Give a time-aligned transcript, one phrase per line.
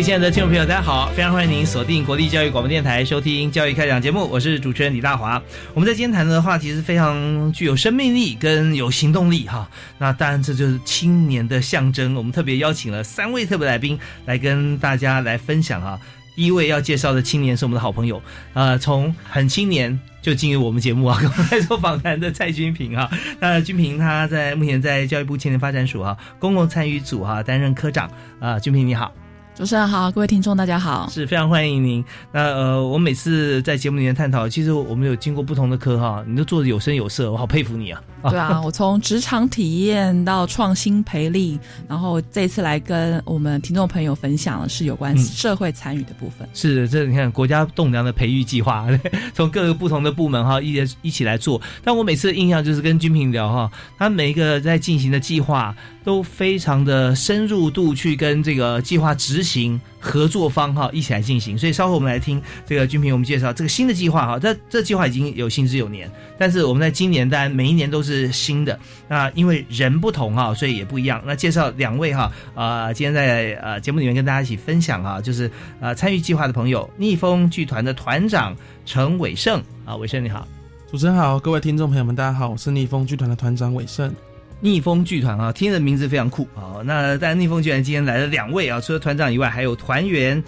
[0.00, 1.10] 位亲爱的听众朋友，大家好！
[1.14, 5.42] 非常欢迎您锁定国立教育广播电台收听《教育开讲》节目，我是主持人李大华。
[5.74, 9.68] 我们在今天谈的话题是非常具有生命力跟有行动力哈。
[9.98, 12.14] 那当然这就是青年的象征。
[12.14, 16.00] 我们特别邀请了三位特别来宾来跟大家来分享哈。
[16.34, 18.22] 第一位要介绍的青年是我们的好朋友，
[18.54, 23.10] 呃，从很青年就进入我们节目啊，跟我们来做访谈的蔡君平啊。
[23.38, 28.58] 那君平他在目前在教育部青年发展署啊公共参与组哈担任科长啊。
[28.58, 29.12] 君平你好。
[29.60, 32.02] 主持人好，各位听众大家好，是非常欢迎您。
[32.32, 38.02] 那呃，我每次在节目里面探讨，其实我们有经过不同的科哈，你都做的有声有色，我好佩服你啊。
[38.30, 46.46] 对啊，我从职场体验到创新培力，然后这次来跟我们听众朋友分享的是有关社会参与的部分。
[46.52, 48.86] 是，这你看国家栋梁的培育计划，
[49.34, 51.60] 从各个不同的部门哈一一起来做。
[51.82, 59.49] 但我每次的印象就是跟君平聊哈，他每一个在进行的计划都非常的深入度去跟这个计划执行。
[59.50, 64.38] 行合作方哈一起来进行，所以稍后我们来听这个君平我们介绍这个新的计划哈。
[64.38, 68.78] 这这计划已经有行之有年，但是我们在今年当然每一年都是新的。
[69.08, 71.20] 那因为人不同哈，所以也不一样。
[71.26, 75.50] 那介绍两位哈，呃，今天在呃节目里面跟大家一起分享哈，就是
[75.80, 78.56] 呃参与计划的朋友，逆风剧团的团长
[78.86, 80.46] 陈伟胜啊，伟胜你好，
[80.90, 84.14] 主持人好，各位听众朋友们大家好，我是逆风剧团的团长伟胜。
[84.60, 86.82] 逆风剧团啊，听的名字非常酷啊。
[86.84, 90.42] 那但逆风剧团今天来了两位啊，除了团长以外，还有团员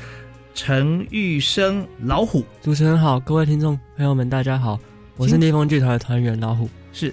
[0.55, 2.45] 陈玉生、老虎。
[2.63, 4.79] 主持人好，各位听众朋友们，大家好，
[5.17, 6.69] 我是逆风剧团的团员老虎。
[6.93, 7.13] 是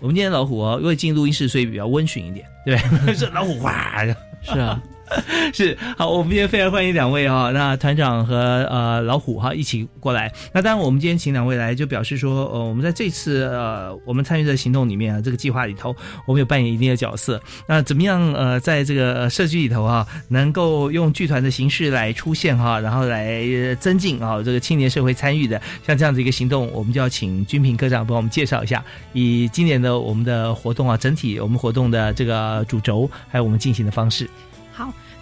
[0.00, 2.78] 我们今天老虎啊，因为进录音室，所以比较温驯一点，对
[3.14, 4.04] 是老虎哇，
[4.42, 4.82] 是啊。
[5.52, 8.36] 是好，我们今天非常欢迎两位哈，那团长和
[8.70, 10.32] 呃老虎哈一起过来。
[10.52, 15.94] 那当然，我们今天请两位来，就表示说，呃，我们在这次呃我们参与的行动里面啊，这个计划里头，
[16.26, 17.40] 我们有扮演一定的角色。
[17.66, 23.44] 那怎么样呃，在这个社区里头啊，能够用剧团的形式来出现哈，然后来
[23.76, 34.28] 增进啊这个青年社会参与的，像这样子一个行动，我们就要请军平科长帮我们介绍一下，以今年的我们的活动啊，整体我们活动的这个主轴，还有我们进行的方式。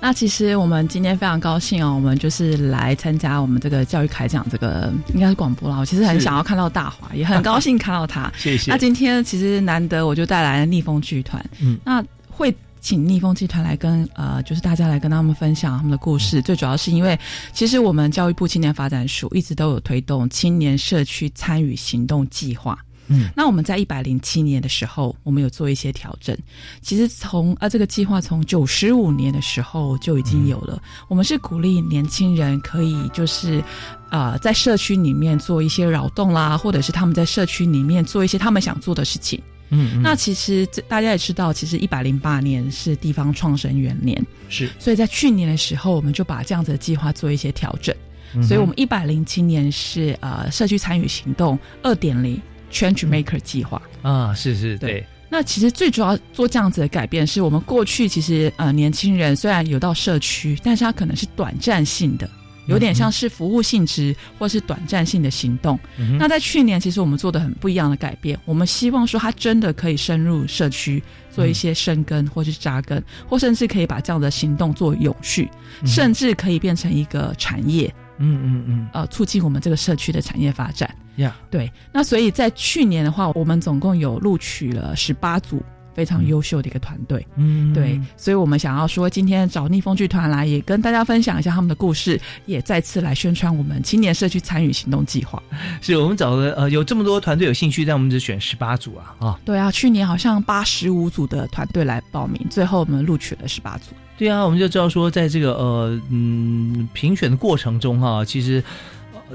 [0.01, 5.79] 好，那其实我们今天非常高兴哦，我们就是来参加我们这个教育开讲这个应该是广播了。
[5.79, 8.33] 我其实很想要看到大华，也很高兴看到他。
[8.39, 8.71] 谢谢。
[8.71, 11.45] 那今天其实难得，我就带来了逆风剧团。
[11.61, 16.41] 嗯，那会请逆风剧团来跟呃，就是大家来跟他们分享他们的故事。
[16.41, 17.19] 最主要是因为，
[17.53, 22.79] 其实我们教育部青年发展署一直都有推动青年社区参与行动计划。
[23.09, 26.37] 嗯，那我们在一百零七年的时候，我们有做一些调整。
[26.81, 30.83] 其实从啊这个计划从九十五年的时候就已经有了。
[31.09, 33.63] 我们是鼓励年轻人可以就是
[34.11, 39.41] 啊在社区里面做一些扰动啦，或者是他们在社区里面做一些他们想做的事情。
[39.71, 44.71] 嗯，那其实大家也知道，其实一百零八年是地方创生元年，是。
[44.79, 47.95] 所以在去年的时候，我们就把这样子的计划做一些调整。
[48.47, 52.41] 所以我们一百零七年是呃社区参与行动二点零。
[52.77, 55.07] Change Maker 计划啊，是是，对。
[55.29, 62.31] 那其实最主要做这样子的改变，是我们过去其实呃年轻人虽然有到社区，但是他可能是短暂性的，
[62.67, 65.79] 有点像是服务性质或是短暂性的行动。
[66.17, 71.03] 那在去年，其实我们做的很不一样的改变，我们希望说他真的可以深入社区，
[71.33, 75.51] 做一些生根或是扎根，或甚至可以把这样的行动做永续，
[75.85, 77.93] 甚至可以变成一个产业。
[78.19, 80.89] 嗯嗯嗯，呃，促进我们这个社区的产业发展。
[81.17, 81.71] 呀，对。
[81.93, 85.63] 那所以在去年的话，我们总共有录取了十八组
[85.95, 87.27] 非常优秀的一个团队。
[87.37, 95.43] 嗯，对，所以我们想要说，今天找逆风剧团来，也跟大家分享一下他们的故事，也再次来宣传我们青年社区参与行动计划。
[95.81, 99.41] 是我们找了呃有这么多团队有兴趣，但我们只选十八组啊啊。
[99.45, 103.95] 对啊，去年好像八十五组的团队来报名，最后我们录取了十八组。
[104.19, 108.65] 对啊，我们就知道说，在这个呃嗯评选的过程中哈，其实，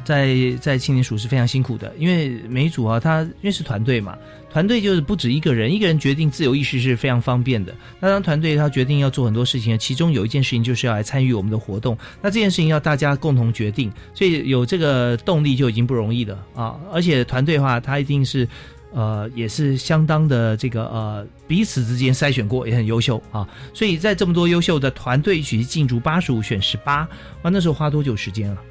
[0.03, 4.17] 在在青年署是非常辛苦的，因为每一组啊，他因为是团队嘛，
[4.51, 7.75] 团队就是不止一个人，一个人决定自由意识是非常方便的。
[7.99, 16.79] 那当团队他决定要做很多事情，其中有一件事情就是要来参与我们的活动，那这件事情要大家共同决定，所以有这个动力就已经不容易了啊！
[16.91, 18.47] 而且团队的话，他一定是。
[18.93, 23.47] 呃，也是相当的这个呃，彼此之间筛选过，也很优秀啊。
[23.73, 27.07] 所以在这么多优秀的团队一起进驻八十五选十八，
[27.43, 28.61] 哇，那时候花多久时间了？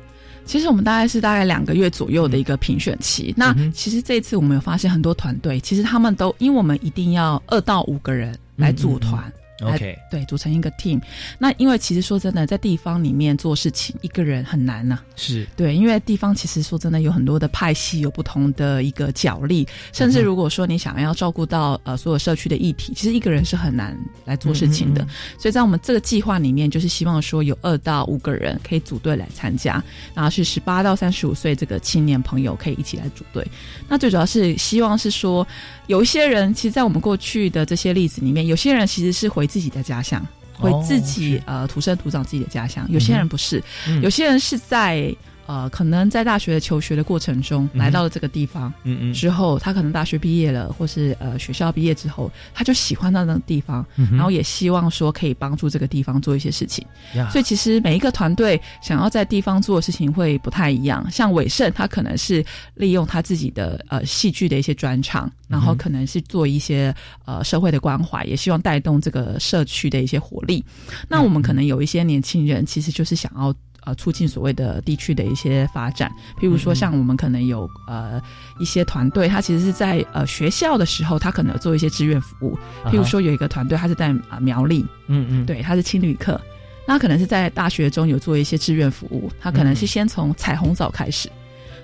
[0.45, 3.33] 其实我们大概是大概两个月左右的一个评选期。
[3.37, 9.33] 那其实这次我们有发现很多团队，其实他们都因为我们一定要二到五个人来组团。
[9.63, 11.01] OK，对，组成一个 team。
[11.39, 14.99] 那因为其实说真的，在地方里面做事情，一个人很难呐。
[15.17, 25.07] 是对，因为地方其实说真的有很多的派系，有不同的一个角力，甚至如果说你想要照顾到呃所有社区的议题，其实一个人是很难来做事情的。
[25.39, 29.83] 所以在我们这个计划里面，就是希望说有二到五个人可以组队来参加，
[30.15, 33.47] 然后是十八到三十五岁这个青年朋友可以一起来组队。
[33.89, 35.47] 那最主要是希望是说，
[35.87, 39.50] 有一些人，其实，在我们过去的这些例子里面，有些人其实是回。
[39.51, 40.25] 自己的家乡，
[40.55, 42.87] 回自己呃土生土长自己的家乡。
[42.89, 43.63] 有些人不是，
[44.01, 45.15] 有些人是在。
[45.51, 56.87] 呃，可能在大学的求学的过程中，来到了这个地方，嗯嗯，之后他可能大学毕业了，或是呃学校毕业之后，他就喜欢到那个地方，然后也希望说可以帮助这个地方做一些事情。
[57.33, 61.05] 所以其实每一个团队想要在地方做的事情会不太一样。
[61.11, 62.45] 像伟盛，他可能是
[62.75, 66.95] 利用他自己的呃戏剧的一些专长，然后可能是做一些
[67.25, 70.65] 呃社会的关怀，也希望带动这个社区的一些活力。
[71.09, 73.53] 那我们可能有一些年轻人，其实就是想要。
[73.85, 78.21] 呃，促进所谓的地区的一些发展，譬如说，像我们可能有呃
[78.59, 82.59] 一些团队，他其实是在呃学校的时候，他可能做一些志愿服务。
[82.85, 86.41] 譬如说，有一个团队，他是在啊苗栗，嗯嗯，对，他是青旅客，
[86.87, 89.31] 那可能是在大学中有做一些志愿服务。
[89.41, 91.31] 他可能是先从彩虹藻开始，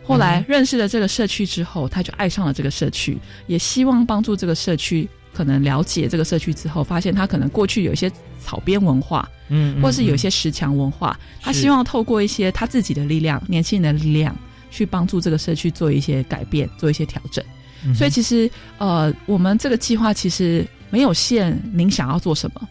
[0.04, 5.08] 后来认识了这个社区之后，他就爱上了这个社区，也希望帮助这个社区。
[5.36, 8.10] 可能了解这个社区之后，发现他可能过去有一些
[8.42, 14.34] 草编文化，嗯，或是有一些石墙文化，他希望透过一些他自己的力量、年轻人的力量，
[14.70, 17.44] 去帮助这个社区做一些改变、做一些调整。
[17.94, 22.66] 所以其实，呃，我们这个计划其实没有限您想要做什么，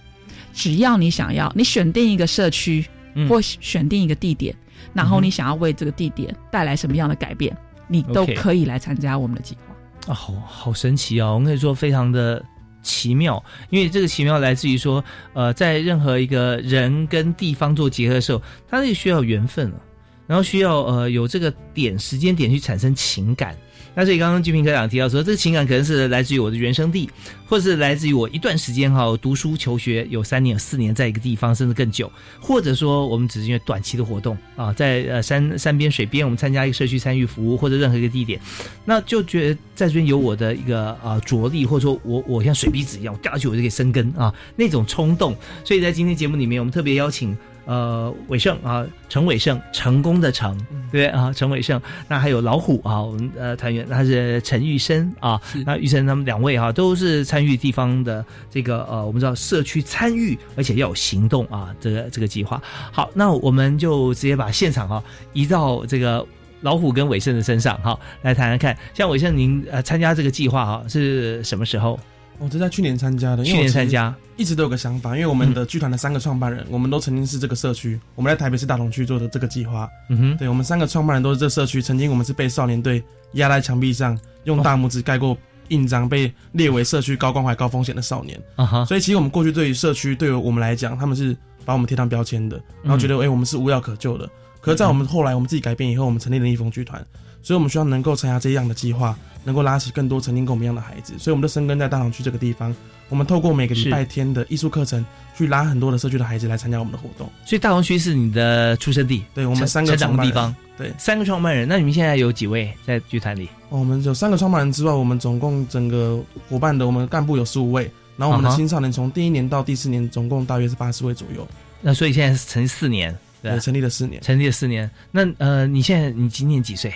[0.52, 2.84] 只要你想要，你选定一个社区
[3.30, 4.56] 或选定一个地点，
[4.92, 7.56] 然后你想要为这个地点带来什么样的改变，
[7.88, 10.12] 你都可以来参加我们的计划。
[10.12, 11.38] 啊，好好神奇哦！
[11.40, 12.44] 我可以说非常的。
[12.86, 15.04] 奇妙，因为这个奇妙来自于说，
[15.34, 18.40] 呃，在任何一个人跟地方做结合的时候，
[18.70, 19.82] 它是需要缘分了，
[20.28, 23.58] 然后需要呃有这个点时间点去产生情感。
[23.96, 27.10] 那所以刚刚居平科长提到说，这个情感可能是来自于我的原生地，
[27.48, 38.40] 或者是来自于我一段时间哈读书求学有三年有四年在一个地方，甚至更久，或者说我们只是因为短期的活动啊，在呃山山边水边，我们参加一个社区参与服务或者任何一个地点，
[38.84, 47.36] 那就觉得在这边有我的一个啊着力，或者说我我像水鼻子一样，我掉下去我就可以生根啊那种冲动，所以在今天节目里面，我们特别邀请。
[47.66, 50.58] 呃，伟盛啊，陈伟盛，成功的成，
[50.92, 62.62] 对啊，陈伟盛，那还有老虎啊，我们呃团员他是陈玉生啊，那玉生他们两位哈都是参与地方的这个呃，我们知道社区参与，而且要有行动啊，这个这个计划。
[62.92, 65.04] 好，那我们就直接把现场哈
[65.34, 66.26] 移到这个
[66.62, 72.00] 老虎跟伟盛的身上哈，来谈谈看，像伟盛您呃参加这个计划哈是什么时候？
[72.40, 83.02] 我是在去年参加的，去年参加，一直都有个想法，因为我们的剧团的三个创办人，我们都曾经是这个社区，我们在台北市大同区做的这个计划，嗯哼，对我们三个创办人都是这社区，曾经我们是被少年队
[83.34, 85.38] 压在墙壁上，用大拇指盖过
[85.70, 94.30] 印章，被列为社区高关怀高风险的少年，啊哈，所以其实我们过去对于社区，对于我们来讲，他们是把我们贴上标签的，然后觉得哎，我们是无药可救的，
[94.62, 97.04] 可是在我们后来我们自己改变以后，我们成立了逆风剧团，
[97.46, 102.76] 所以我们希望能够参加这样的计划，能够拉起更多曾经跟我们一样的孩子，所以我们就生根在大同区这个地方。
[103.08, 105.06] 我们透过每个礼拜天的艺术课程，
[105.38, 107.30] 去拉很多的社区的孩子来参加我们的活动。
[107.46, 111.68] 所以大同区是你的出生地，对我们三个创办人，对三个创办人。
[111.68, 113.48] 那你们现在有几位在剧团里？
[113.70, 117.84] 我们有三个创办人之外，我们总共整个伙伴的我们干部有十五位，
[118.18, 121.48] 然后我们的青少年从第一年到第四年，总共大约是八十位左右。
[121.82, 124.90] 那所以现在是成立四年，对，成立了四年，成立了四年。
[125.12, 126.92] 那呃，你现在你今年几岁？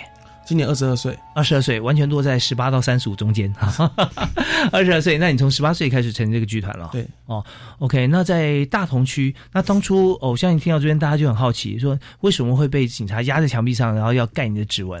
[0.50, 3.54] 今年二十二岁，二十二岁，完全落在十八到三十五中间。
[4.72, 6.88] 二十二岁，那你从十八岁开始成立这个剧团了？
[6.90, 7.40] 对，哦
[7.78, 8.08] ，OK。
[8.08, 15.00] 那在大同区，那当初偶像听到这边，大家就很好奇，说为什么会被警察压在墙壁上，然后要盖你的指纹？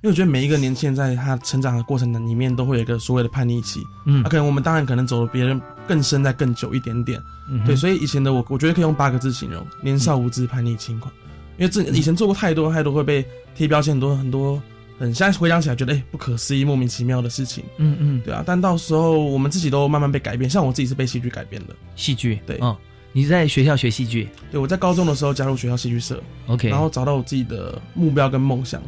[0.00, 3.80] 因为我觉得每一个年轻人在他成长的过程里面，都会有一个所谓的叛逆期。
[4.06, 7.20] 嗯，那可能我们当然可能走的别人更深，在更久一点点。
[7.50, 11.12] 嗯，对，所以以前的我，我觉得可以用八个字形容：年少无知、叛逆轻狂。
[11.58, 13.22] 因为这以前做过太多太多会被
[13.54, 14.62] 贴标签，很多很多。
[14.98, 17.64] 很现在回想起来，觉得哎，不可思议、莫名其妙的事情。
[17.76, 18.42] 嗯嗯，对啊。
[18.46, 21.74] 但到时候我们自己都慢慢被改变，像我自己是被戏剧改变的。
[21.94, 22.74] 戏剧，对，嗯，
[23.12, 24.28] 你在学校学戏剧？
[24.50, 28.82] 对，我在高中的时候加入学校戏剧社，OK，然后找到我自己的目标跟梦想。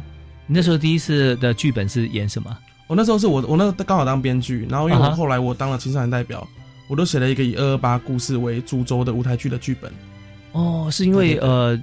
[0.47, 2.57] 你那时候第一次的剧本是演什么？
[2.87, 6.47] 我那时候是我我那刚好当编剧，然后因为我后来我当了青少年代表，
[6.87, 9.91] 我都写了一个以二二八故事为主轴的舞台剧的剧本。
[10.53, 11.79] 哦，是因为呃，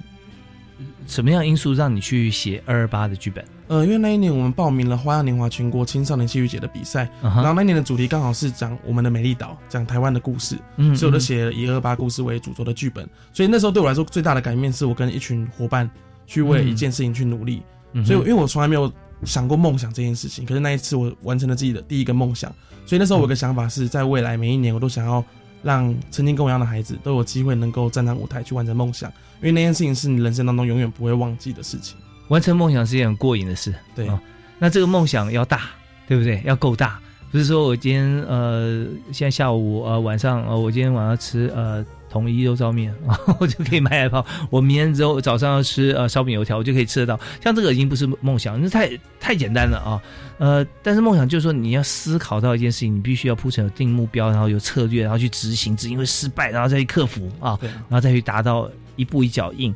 [1.07, 3.43] 什么样因素让你去写二二八的剧本？
[3.67, 10.55] 呃，因为那一年我们报名了花样年华全国青少年戏剧节的比赛，然后那年的主题刚好是讲我们的美丽岛，讲台湾的故事，
[10.95, 13.09] 所以我就写了以二八故事为主轴的剧本。
[13.33, 15.89] 所以那时候对我来说最大的改变是我跟一群伙伴
[16.25, 17.61] 去为一件事情去努力。
[18.05, 18.91] 所以因为我从来没有
[19.23, 22.53] 想过梦想这件事情，可是那一次我完成了自己的第一个梦想。
[22.85, 25.23] 所以那时候我有个想法是在未来每一年我都想要
[25.67, 31.97] 让曾经跟我一样的孩子都有机会能够站上舞台去完成梦想，因为那件事情是你人生当中永远不会忘记的事情。
[32.29, 34.17] 完成梦想是一件很过瘾的事，对啊。
[34.57, 35.63] 那这个梦想要大，
[36.07, 36.41] 对不对？
[36.45, 36.97] 要够大，
[37.31, 44.25] 不是说我今天呃，现在下午呃晚上呃，我今天晚上吃呃统一肉燥面啊， 我就可以买来泡。
[44.49, 47.19] 我明天之后早上要吃呃烧饼油条，我就可以吃得到。
[47.43, 50.01] 像这个已经不是梦想，那太太简单了啊。
[50.37, 59.73] 呃，但是梦想就是说你要思考到一件事情，你必须要铺成有定目标，然后有策略，然后去执行，执行会失败，然后再去克服啊，然后再去达到一步一脚印。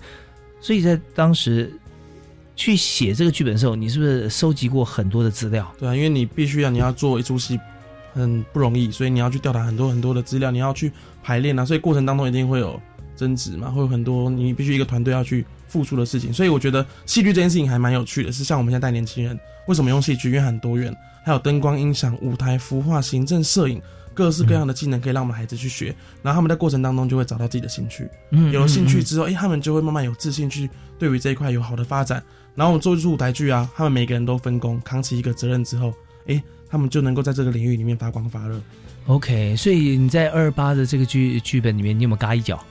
[0.60, 1.72] 所以在当时。
[2.54, 5.74] 去写这个剧本的时候，你是不是收集过很多的资料？
[5.80, 7.60] 对啊，因为你必须要你要做一出戏，
[8.14, 10.92] 很不容易，所以你要去调查很多很多的资料，你要去
[11.24, 12.80] 排练啊，所以过程当中一定会有
[13.16, 16.34] 争执嘛，会有很多你必须一个团队要去付出的事情。
[16.34, 20.30] 所以我觉得戏剧这件事情还蛮有趣的，是像我们现在带年轻人，为什么用戏剧？
[20.30, 23.82] 因为很多元，还有灯光、音响、舞台、服化、行政、摄影。
[24.14, 28.10] 各式各样的技能可以让我们孩子去学，然后他们在过程当中就会找到自己的兴趣。
[28.32, 32.22] 嗯，有了兴趣之后，哎，他们就会慢慢有自信去对于这一块有好的发展。
[32.54, 35.94] 然后我们做一出舞台剧啊，他们每个人都分工扛起一个责任之后，
[36.28, 38.60] 哎，他们就能够在这个领域里面发光发热。
[39.08, 42.64] OK，所以你在二八的这个剧剧本里面，你有没有嘎一脚？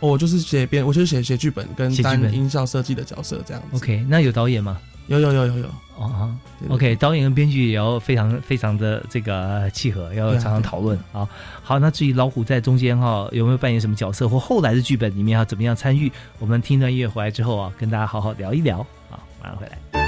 [0.00, 3.76] 我就是写编，我就是写写剧本跟当音效设计的角色这样子。
[3.76, 4.80] OK，那有导演吗？
[5.08, 6.34] 有有有有有哦
[6.68, 11.28] ，OK，导演跟编剧也要非常非常的这个契合，要常常讨论啊。
[11.62, 18.78] 好，那至于老虎在中间哈有没有扮演什么角色，或后来的剧本里面要怎么样参与，我们听段音乐回来之后啊，跟大家好好聊一聊
[19.10, 20.01] 啊，马上回来。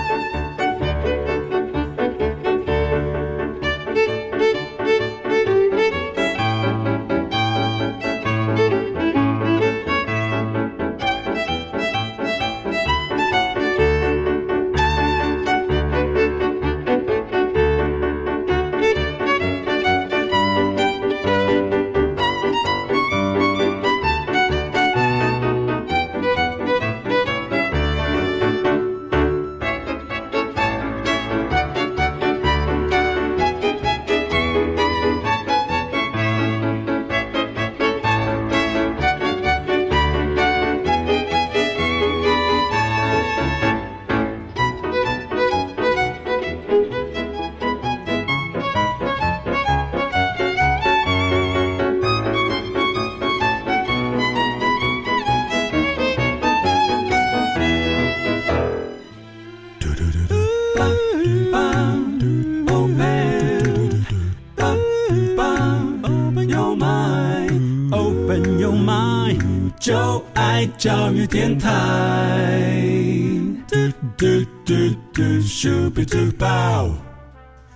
[69.78, 71.68] 就爱教育电台，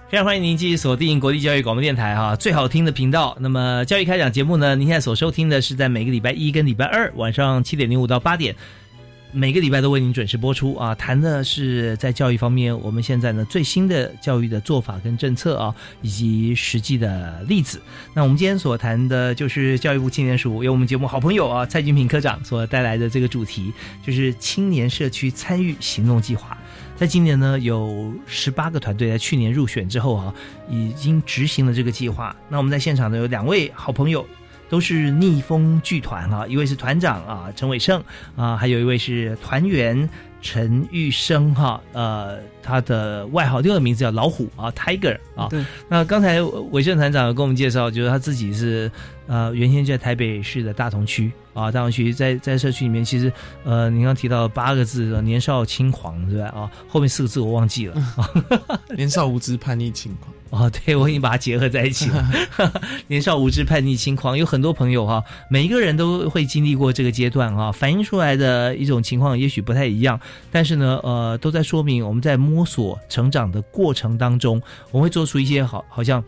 [0.09, 3.37] 非常欢迎您继续锁定国立教育广播电台哈，最好听的频道。
[3.41, 8.57] 那么教育开讲节目呢，您现在所收听的是在每个礼拜一跟礼拜二晚上七点零五到八点。
[9.31, 17.79] 每个礼拜都为您准时播出啊，谈的是在教育方面，我们现在呢最新的教育的做法跟政策啊，以及实际的例子。
[18.15, 23.71] 那我们今天所谈的就是教育部青年署由我们节目好朋友啊蔡金平科长所带来的这个主题，
[24.03, 26.57] 就是青年社区参与行动计划。
[26.97, 30.35] 在今年呢，有十八个团队在去年入选之后啊，
[30.71, 32.35] 已经执行了这个计划。
[32.49, 34.27] 那我们在现场呢有两位好朋友。
[34.69, 38.03] 都是逆风剧团啊，一位是团长啊陈伟胜
[38.37, 40.09] 啊，还有一位是团员
[40.41, 45.49] 陈玉生哈，呃，他的外号第二个名字叫老虎啊，Tiger 啊。
[45.49, 45.65] 对。
[45.89, 48.91] 那刚才伟胜团长跟我们介绍，就是他自己是
[49.27, 53.33] 呃，原先就在台北市的大同区啊，大同区在在社区里面，其实
[53.65, 56.47] 呃，您刚提到八个字，年少轻狂是吧？
[56.49, 58.31] 啊，后面四个字我忘记了啊，
[58.97, 60.33] 年少无知，叛逆轻狂。
[60.50, 62.27] 哦， 对，我已经把它结合在一起了。
[63.07, 70.19] 年少无知、叛逆轻狂，有很多朋友哈，每一个人都会经历过这个阶段啊，反映出来的一种情况也许不太一样，
[70.50, 76.25] 但是呢，呃，都在说明我们在摸索成长的过程当中，我们会做出一些好，好像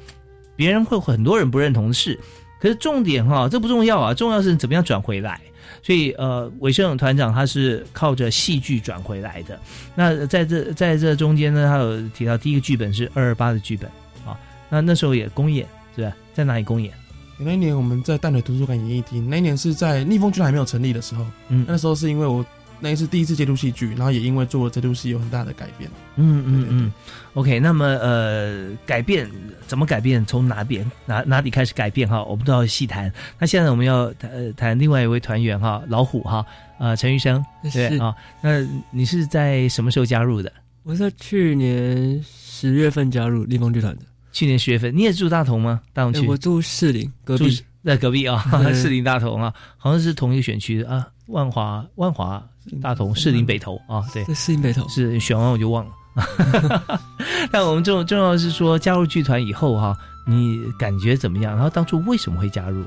[0.55, 2.21] 别人会很多人不认同的事，
[2.61, 5.41] 可是重点哈，这不重要啊，重要是怎么样转回来。
[5.83, 9.59] 所以，呃，韦胜团长他是靠着戏剧转回来的。
[9.95, 13.91] 那在这在这中间呢，他有提到第一个剧本是二二八的剧本
[14.27, 14.37] 啊。
[14.69, 16.13] 那那时候也公演是吧？
[16.35, 16.93] 在哪里公演？
[17.39, 19.31] 那一年我们在淡水图书馆演艺厅。
[19.31, 21.25] 那一年是在逆风剧团还没有成立的时候。
[21.49, 22.45] 嗯，那时候是因为我
[22.81, 25.91] 那一次第一次接触戏剧，然后也因为做了这部戏有很大的改变。
[26.17, 26.93] 嗯嗯嗯。
[27.35, 29.31] OK，那么呃，改变
[29.67, 30.25] 怎么改变？
[30.27, 32.09] 从哪边哪哪里开始改变？
[32.09, 33.13] 哈，我们都要细谈。
[33.39, 36.45] 那现在我们要谈谈另外一位团员哈，老虎哈，
[36.79, 38.15] 呃，陈玉生对啊。
[38.43, 40.53] 那你是在什么时候加入的？
[40.83, 44.03] 我在去年十月份加入立风剧团的。
[44.33, 45.81] 去年十月份，你也住大同吗？
[45.93, 51.07] 大同区，我住士林隔壁，在隔壁啊， 士林大同啊，好像是同一个选区的啊。
[51.27, 52.45] 万华，万华，
[52.83, 55.93] 大同，士林北投啊，对，士林北投是选完我就忘了。
[57.51, 59.97] 但我们重重要是说，加入剧团以后哈，
[60.27, 61.55] 你感觉怎么样？
[61.55, 62.85] 然后当初为什么会加入？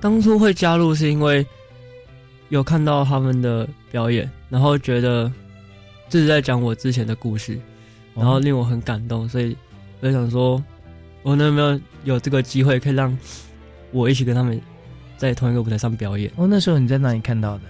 [0.00, 1.44] 当初会加入是因为
[2.50, 5.30] 有看到他们的表演，然后觉得
[6.08, 7.58] 这是在讲我之前的故事，
[8.14, 9.56] 然后令我很感动，所以。
[10.00, 10.62] 我想说，
[11.22, 13.16] 我能不能有这个机会，可以让
[13.90, 14.60] 我一起跟他们
[15.16, 16.30] 在同一个舞台上表演？
[16.36, 17.62] 哦，那时候你在哪里看到的？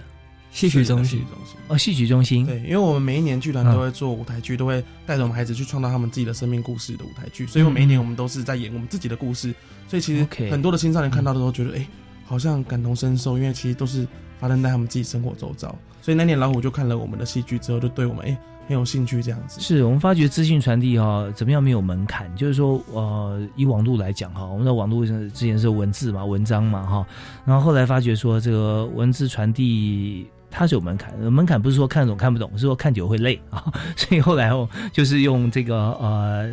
[0.55, 1.21] 戏曲中心。
[1.67, 2.45] 哦，戏曲中心。
[2.45, 9.53] 对，因为我们每一年剧团都会做舞台剧，都会带着我们孩子去创造他们自己的生命故事的舞台剧，所以我每一年我们都是在演我们自己的故事。
[9.89, 11.85] 所以其实很多的青少年看到的时候，觉得哎，
[12.23, 14.07] 好像感同身受，因为其实都是
[14.39, 15.75] 发生在他们自己生活周遭。
[16.01, 18.37] 所以那年老虎就看了我们的戏剧之后，就对我们哎。
[18.67, 22.35] 很有兴趣这样子，是我们发觉资讯传递哈，怎么样没有门槛？
[22.35, 27.05] 就是说，呃，以网络来讲哈，我们的网络之前是文字嘛，文章嘛哈，
[27.45, 36.49] 然后后来发觉说，这个文字传递它是有门槛，门槛不是说看得懂看不懂，是说看久会累啊， 所以后来哦，就是用这个呃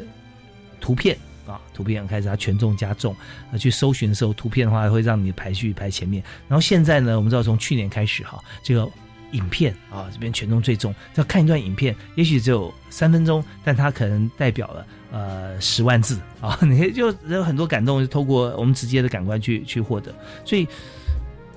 [0.81, 3.15] 图片啊，图片开始它权重加重，
[3.53, 8.88] 啊，去搜寻的时候，图片的话会让你排序排前面，然后现在呢，我们知道从去年开始哈，这个。
[9.33, 10.95] 影片啊，这边权重最重。
[11.15, 16.59] 要看一段影片，也许只有三分钟，但它可能代表了呃十万字啊！
[16.61, 20.15] 你就有很多感动是，透过我们直接的感官去去获得。
[20.45, 20.69] 所以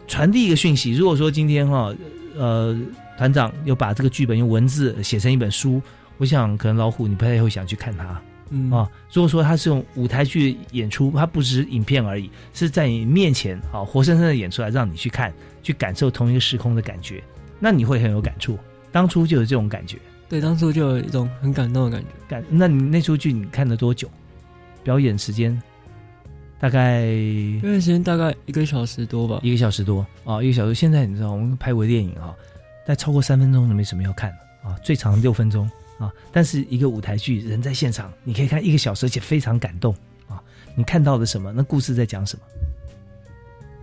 [0.07, 0.93] 传递一个讯息。
[0.93, 1.93] 如果说今天哈
[2.35, 2.77] 呃
[3.17, 5.81] 团长又把这个剧本用文字写成一本书，
[6.17, 8.21] 我想可能老虎你不太会想去看它
[8.51, 8.89] 嗯啊。
[9.11, 17.23] 如果说他是用舞台剧演出，它不只是影片而已，是在你面前啊活生生的演出来，让你去看，去感受同一个时空的感觉。
[17.59, 18.57] 那你会很有感触，
[18.91, 19.97] 当初就有这种感觉。
[20.27, 22.07] 对，当初就有一种很感动的感觉。
[22.27, 24.09] 感，那你那出剧你看了多久？
[24.83, 25.59] 表演时间
[26.59, 27.01] 大概？
[27.61, 29.39] 表演时间大概一个小时多吧。
[29.43, 30.73] 一个小时多啊，一个小时。
[30.73, 32.33] 现在你知道，我们拍过电影啊，
[32.85, 34.31] 但超过三分钟都没什么要看
[34.63, 36.11] 啊，最长六分钟啊。
[36.31, 39.93] 但是一个舞台剧，人在现场，你可以看一个小时，而且非常感动
[40.27, 40.41] 啊。
[40.75, 41.51] 你看到了什么？
[41.51, 42.43] 那故事在讲什么？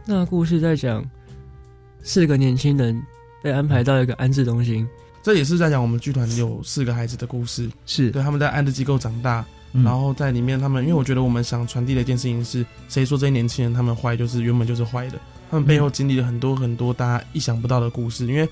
[0.06, 1.04] 那故事在讲
[2.02, 3.02] 四个年轻人。
[3.42, 4.88] 被安排到一个安置中心，
[5.20, 7.68] 这也是在讲我们剧团有四个孩子的故事。
[7.86, 15.18] 是对他们在安置机构长大，然后在里面，他们因为我觉得我们想传递的一件事情是，谁说这些年轻人他们坏就是原本就是坏的，
[15.50, 18.26] 他们背后经历了很多很多大家意想不到的故事。
[18.26, 18.48] 因为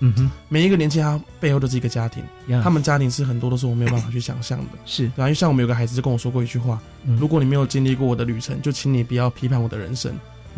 [0.48, 2.22] 每一个年轻人他背后都是一个家庭，
[2.62, 4.78] 他们家庭是很多都是我没有办法去想象的。
[4.86, 6.80] 是，然后像我们有个孩子就跟我说过一句话：
[7.18, 10.14] 如果你没有经历过我的旅程，就请你不要批判我的人生。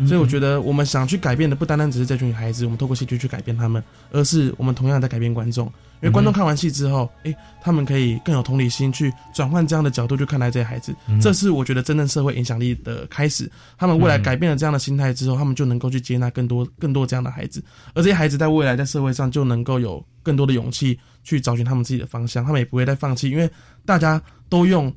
[0.07, 5.65] 所以我觉得，我们想去改变的不单单只是这群孩子，我们透过戏剧去改变他们，而是我们同样在改变观众。
[6.01, 10.93] 因为观众看完戏之后，哎，他们可以更有同理心，去转换这样的角度去看待这些孩子。
[11.21, 13.49] 这是我觉得真正社会影响力的开始。
[13.77, 17.63] 他们未来改变了这样的心态之后，他们就能够去接纳更多、更多这样的孩子。
[17.93, 22.43] 而这些孩子在未来在社会上就能够有更多的勇气去找寻他们自己的方向。
[22.43, 23.49] 他们也不会再放弃，因为
[23.85, 24.93] 大家都用。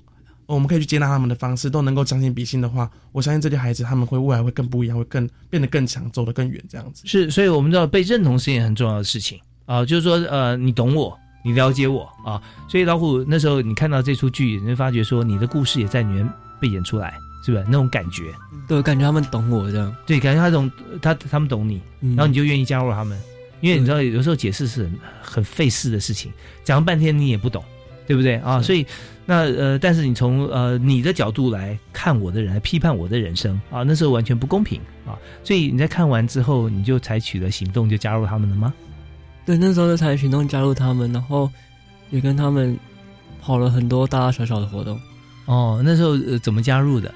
[0.47, 7.03] 我们可以去接纳他们的方式，都能够将心比心的话，我相信这些孩子他们会未来会更不一样，会更变得更强，走得更远，这样子。
[7.05, 16.29] 是，所以我们知道被认同是一件很重要的事情啊，就是说，呃，你懂我，你了解我啊，所以老虎那时候你看到这出剧，你会发觉说你的故事也在里面
[16.61, 18.33] 被演出来，是不是那种感觉？
[18.69, 20.71] 对，感觉他们懂我这样，对，感觉他懂
[21.03, 23.19] 他，他们懂你，然后你就愿意加入他们。
[23.61, 26.33] 因因为你知道有时候解释是很很费事的事情，
[26.63, 27.65] 讲了半天你也不懂，
[28.07, 28.61] 对不对啊？
[28.63, 28.87] 所以
[29.25, 35.19] 那呃，但是你从呃你的角度来看我的人，来批判我的人生啊，那时候完全不公平啊。
[35.43, 38.73] 所以你在看完之后，你就采取了行动，就加入他们了吗？
[39.45, 41.51] 对，那时候就采取行动加入他们，然后
[42.11, 42.79] 也跟他们
[43.41, 45.01] 跑了很多大大小小的活动。
[45.47, 47.13] 哦，那时候呃怎么加入的？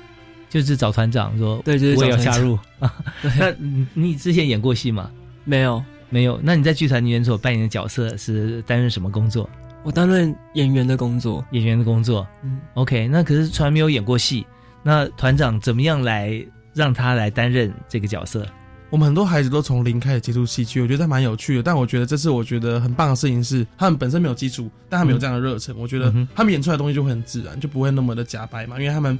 [0.48, 2.92] 就是找团长说，对，就是我也要加入啊。
[3.38, 3.54] 那
[3.94, 5.08] 你之前演过戏吗？
[5.44, 6.40] 没有，没有。
[6.42, 9.48] 那你在剧团里面所扮演的角色是担任什么工作？
[9.82, 12.26] 我担任演员的工作，演员的工作。
[12.42, 13.08] 嗯，OK。
[13.08, 14.46] 那可是从来没有演过戏，
[14.82, 18.46] 那团长怎么样来让他来担任这个角色？
[18.90, 21.62] 我们很多孩子都从零开始接触戏剧，我觉得蛮有趣的。
[21.62, 25.72] 但我觉得这次我觉得很棒的事情是，他们本身没有基础，但他们有这样的热忱。
[25.78, 28.80] 我觉得他们演出来的东西就会很自然，就不会那么的假白嘛。
[28.80, 29.16] 因为他们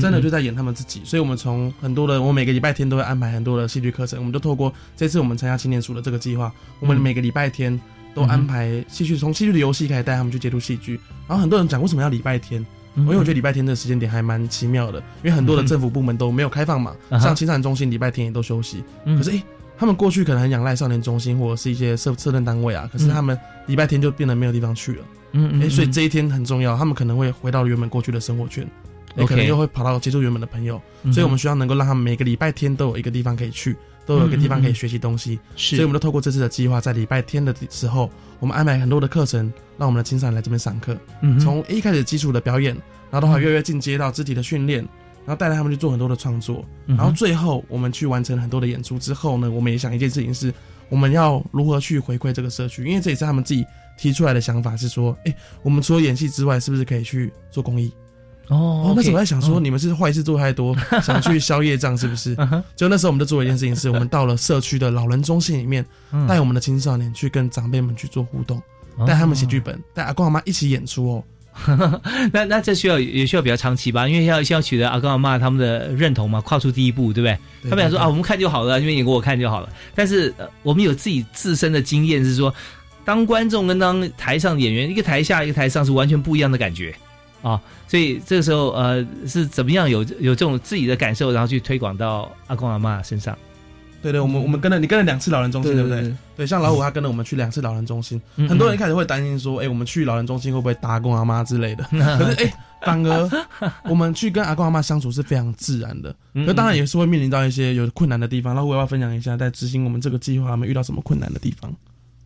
[0.00, 1.02] 真的就在演他们自己。
[1.04, 4.18] 所以我们从很多的，我每个礼拜天都会安排很多的戏剧课程。
[4.18, 7.78] 我们就透过这次我们参加青年署的这个计划，我们每个礼拜天
[8.14, 11.00] 都安排戏剧，从戏剧的游戏开始带他们去接触戏剧。
[11.26, 12.64] 然后很多人讲为什么要礼拜天？
[12.96, 18.82] 因为我觉得礼拜天的时间点还蛮奇妙的，因为很多的政府部门都没有开放嘛，像青少年中心礼拜天也都休息。
[19.04, 19.42] 可是诶。
[19.78, 25.04] 他们过去可能很仰赖少年中心或者是一些社社政单位啊，可是他们礼拜天就变得没有地方去了。
[25.32, 25.62] 嗯嗯。
[25.62, 28.68] 哎，所以这一天很重要，他们可能会回到原本过去的生活圈，
[29.16, 30.78] 也可能又会跑到接触原本的朋友。
[31.10, 33.74] 所以我们需要能够让他们每个礼拜天都有一个地方可以去，
[34.06, 35.38] 都有一个地方可以学习东西。
[35.56, 35.76] 是。
[35.76, 40.96] 所以我们都透过这次的计划，在礼拜天的时候，我们安排很多的课程，让我们的青少年来这边上课。
[41.22, 41.38] 嗯。
[41.38, 42.74] 从一开始基础的表演，
[43.10, 44.86] 然后的话越来越进阶到肢体的训练。
[45.26, 50.52] 然后带着他们去做很多的创作，然后最后我们去完成很多的演出之后呢，我们也想一件事情是，
[50.88, 52.84] 我们要如何去回馈这个社区？
[52.84, 53.64] 因为这也是他们自己
[53.98, 57.92] 提出来的想法，是说，哎，我们除了演戏之外，是不是可以去做公益？
[58.50, 62.36] 哦，那时候我在想说，你们是坏事做太多， 想去消业障，是不是？
[62.74, 65.86] 就那时候我们就做了一件事情，是我们到了社区的老人中心里面，
[66.28, 68.60] 带我们的青少年去跟长辈们去做互动，
[69.06, 71.24] 带他们写剧本，带阿公阿妈一起演出哦。
[72.32, 77.70] 那那这需要也需要比较长期吧，因为要需要取得阿公阿妈他们的认同嘛，跨出第一步，对不对？
[77.70, 79.68] 他们想说啊，我们看就好了，因为你给我看就好了。
[79.94, 82.52] 但是我们有自己自身的经验，是说
[83.04, 86.94] 当观众跟当台上演员，一个台下一个台上是完全不一样的感觉
[87.42, 87.60] 啊。
[87.88, 93.36] 所以这个时候呃，是怎么样有有这种自己的感受，然后去推广到阿公阿妈身上。
[94.02, 96.14] 对对，我们我们跟了你跟了两次老人中心，对不对？
[96.34, 101.84] 对，像老虎他跟了我们去两次老人中心，很多人一开始会担心说，哎，我们去老人中心会不会打阿公阿妈之类的？
[101.92, 103.30] 可是哎，反而
[103.84, 106.16] 我们去跟阿公阿妈相处是非常自然的。
[106.32, 108.54] 那当然也是会面临到一些有困难的地方。
[108.54, 111.70] 老虎要不要分享一下，在执行我们这个计划，我们遇到什么困难的地方？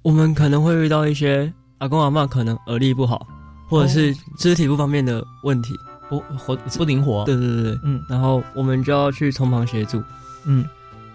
[0.02, 3.26] 我们可能会遇到一些阿公阿妈可能耳力不好，
[3.68, 7.24] 或者是肢体不方便的问题，不活不灵活。
[7.24, 10.02] 对对对对，嗯，然后我们就要去从旁协助，
[10.44, 10.64] 嗯。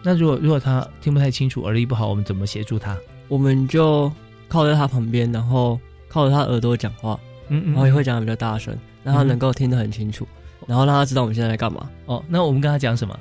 [0.01, 2.97] 那如果如果他听不太清楚，耳力不好，我们怎么协助他？
[3.27, 4.09] 我们就
[4.47, 10.25] 靠在他旁边，然后靠着他耳朵讲话，嗯嗯，然后也会讲的比较大声，让他能够听得很清楚，
[10.65, 11.89] 然后让他知道我们现在在干嘛。
[12.05, 13.19] 哦，那我们跟他讲什么？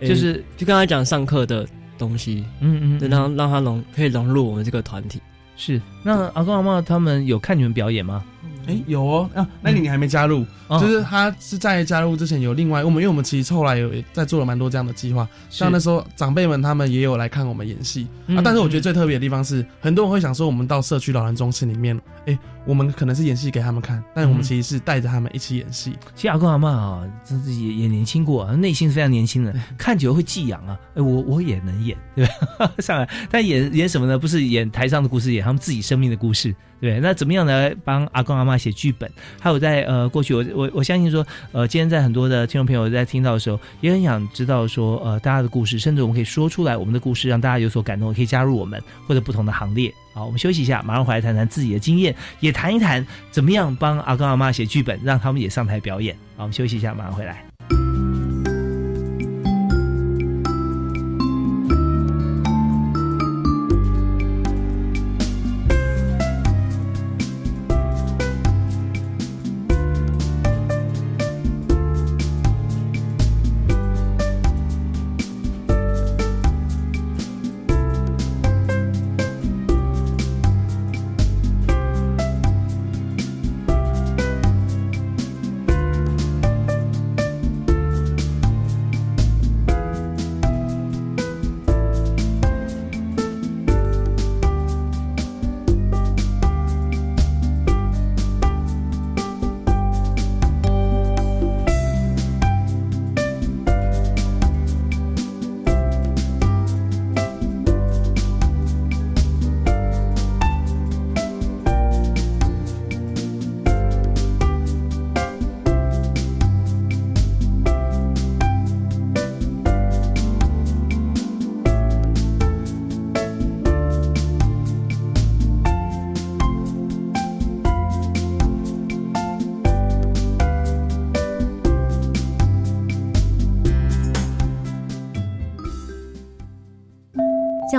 [0.00, 1.66] 就是就跟他讲上课的
[1.98, 5.20] 东西，嗯嗯，让让他融可以融入我们这个团体。
[5.56, 8.24] 是，那阿公阿妈他们有看你们表演吗？
[8.66, 10.44] 哎，有哦，啊，那你你还没加入，
[10.80, 18.40] 就是他是在加入之前有另外我们，因为我们其实后来有在做了蛮多这样的计划，像那时候长辈们他们也有来看我们演戏啊。
[18.42, 25.96] 但是我觉得最特别的地方是，很多人会想说，我们到社区老人中心里面，哎，我们可能是演戏给他们看，但我们其实是带着他们一起演戏。
[26.14, 30.78] 其实阿公阿妈啊，真是也也年轻过，内心是非常年轻的，看久了会寄养啊。
[30.94, 32.24] 哎，我我也能演，对
[32.58, 32.72] 吧？
[32.80, 34.18] 上来，但演演什么呢？
[34.18, 36.54] 不是演台上的故事，演他们自己生命的故事。
[36.80, 39.10] 对，那怎么样来帮阿公阿妈写剧本？
[39.40, 49.92] 还有在呃过去，我我我相信说，呃，今天在很多的听众朋友在听到的时候，也很想知道说，呃，大家的故事，甚至我们可以说出来我们的故事，让大家有所感动，可以加入我们或者不同的行列。
[50.14, 56.16] 好，我们休息一下，马上回来谈谈自己的经验，也谈一谈怎么样帮阿公阿妈写剧本，让他们也上台表演。
[56.36, 57.53] 好，我们休息一下，马上回来。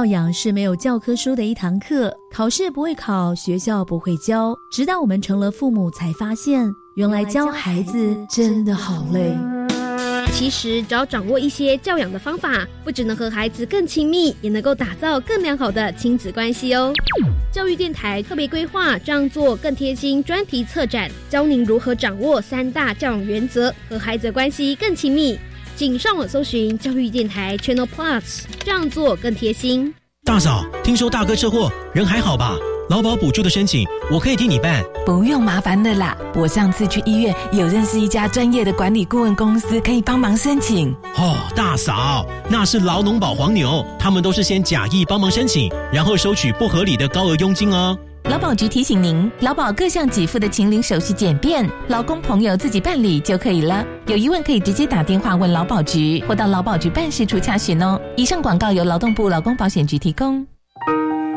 [0.06, 9.36] 教养是没有教科书的一堂课，考试不会考，学校不会教，直到我们成了父母才发现，原来教孩子真的好累。
[10.32, 16.94] 其实，只要掌握一些教养的方法，不只能和孩子更亲密，也能够打造更良好的亲子关系哦。
[17.52, 25.40] 教育电台特别规划这样做更贴心专题策展，教您如何掌握三大教养原则，和孩子关系更亲密。
[25.76, 29.94] 请上网搜寻教育电台 Channel Plus，这样做更贴心。
[30.24, 32.56] 大嫂，听说大哥车祸，人还好吧？
[32.90, 36.16] 劳保补助的申请，我可以替你办，不用麻烦的啦。
[36.34, 40.94] 我上次去医院有认识一家专业的管理顾问公司，可以帮忙申请。
[41.18, 47.98] 哦，大嫂，那是劳农保黄牛，他们都是先假意帮忙申请，然后收取不合理的高额佣金哦。
[48.28, 53.86] 劳保局提醒您，劳保各项给付的请领手续简便，劳工朋友自己办理就可以了。
[54.08, 58.02] 有疑问可以直接打电话问劳保局，或到劳保局办事处查询哦。
[58.18, 60.46] 以上广告由劳动部劳工保险局提供。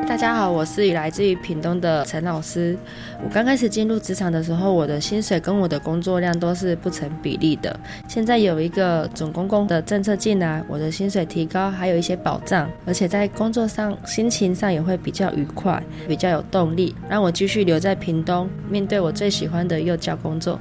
[0.09, 2.75] 大家好，我是来自于屏东的陈老师。
[3.23, 7.79] 我刚开始进入职场的时候，我的薪水跟我的工作量都是不成比例的。
[8.09, 20.59] 现在有一个总公共的政策进来，我的薪水提高，还有一些保障，而且在工作上、心情上也会比较愉快，比较有动力，让我继续留在屏东，面对我最喜欢的幼教工作。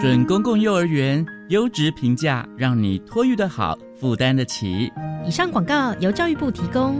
[0.00, 4.90] 准公共幼儿园优质评价，让你托育的好，负担得起。
[5.24, 6.96] 以上广告由教育部提供。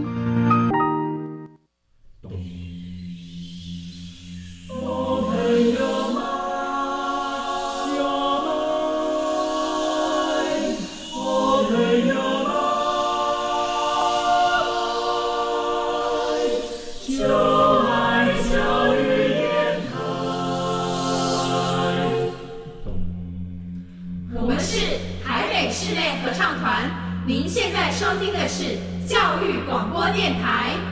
[27.52, 30.89] 现在收听的是教育广播电台。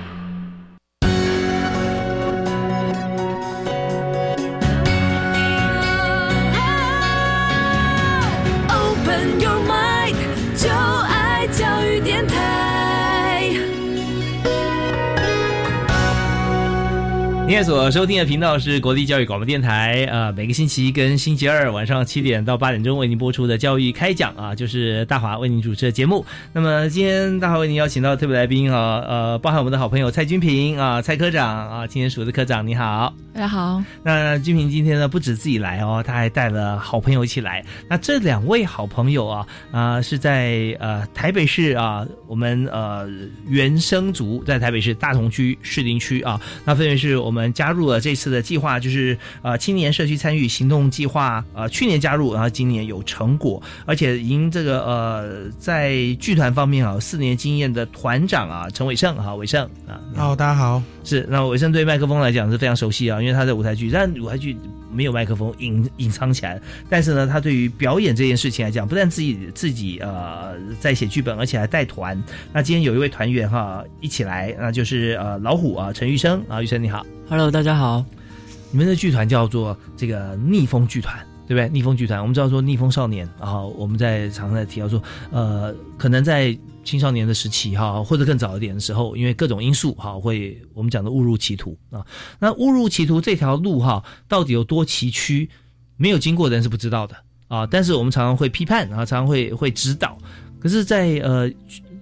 [17.69, 26.25] 所收听的频道是国立教育广播电台，呃，每个星期一跟星期二晚上七点到八点钟为您播出的教育开讲啊，就是大华为您主持的节目。
[26.53, 33.83] 那么今天大华为您邀请到特别来宾啊，呃，包含我们的好朋友蔡君平啊，蔡科长啊，青年署的科长，你好，大家好。
[34.05, 37.65] 那君平今天呢，不止自己来哦，他还带了好朋友一起来。
[37.89, 43.09] 那这两位好朋友啊，啊，是在呃台北市啊，我们呃
[43.47, 47.38] 原生族在台北市大同区士林区啊，那分别是我们。
[47.53, 64.57] 加入了这次的计划，就是呃青年社区参与行动计划，呃去年加入，然后今年有成果，而且已经这个呃在剧团方面啊四年经验的团长啊陈伟胜哈伟胜啊，好大家好，是那伟胜对麦克风来讲是非常熟悉啊，因为他在舞台剧，但舞台剧
[64.91, 72.21] 没有麦克风隐隐藏起来，但是呢他对于表演这件事情来讲，不但自己自己呃在写剧本，而且还带团。
[72.53, 77.05] 那今天有一位团员哈一起来，那就是呃老虎啊陈玉生啊玉生你好。
[77.31, 78.03] Hello，大家好。
[78.71, 81.15] 你们的剧团叫做这个逆风剧团，
[81.47, 81.69] 对不对？
[81.69, 92.03] 逆风剧团，我们知道说逆风少年，然后我们在常常在提到说，呃，可能在青少年的时期哈，或者更早一点的时候，因为各种因素哈，会我们讲的误入歧途啊。
[92.39, 95.47] 那误入歧途这条路哈，到底有多崎岖？
[95.99, 97.15] 没有经过的人是不知道的
[97.49, 97.67] 啊。
[97.67, 100.17] 但是我们常常会批判，啊常常会会指导。
[100.59, 101.51] 可是，在呃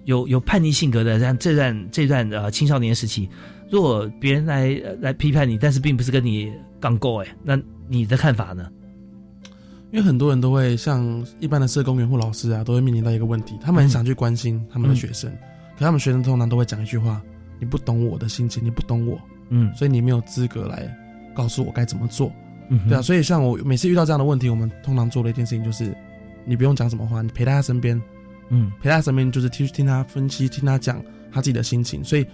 [0.05, 3.29] 有有叛逆性格的像这段这段呃青少年时期。
[3.69, 8.69] 如果别人来来批判你，但是并不是跟你杠够哎，那你的看法呢？
[9.91, 15.31] 因为很多人都会像一般的社工员或老师啊，都会面临到一个问题，他们很想去关心他们的学生，
[15.77, 17.21] 可他们学生通常都会讲一句话
[17.57, 19.17] ：“你不懂我的心情，你不懂我，
[19.49, 20.93] 嗯，所以你没有资格来
[21.33, 22.31] 告诉我该怎么做。”
[22.69, 25.95] 嗯对啊，所以像我每次遇到这样的问题，我们通常做的一件事情就是，
[26.45, 28.01] 你不用讲什么话，你陪在他身边，
[28.49, 31.01] 嗯，陪在他身边就是听听他分析，听他讲
[31.31, 32.25] 他自己的心情，所以。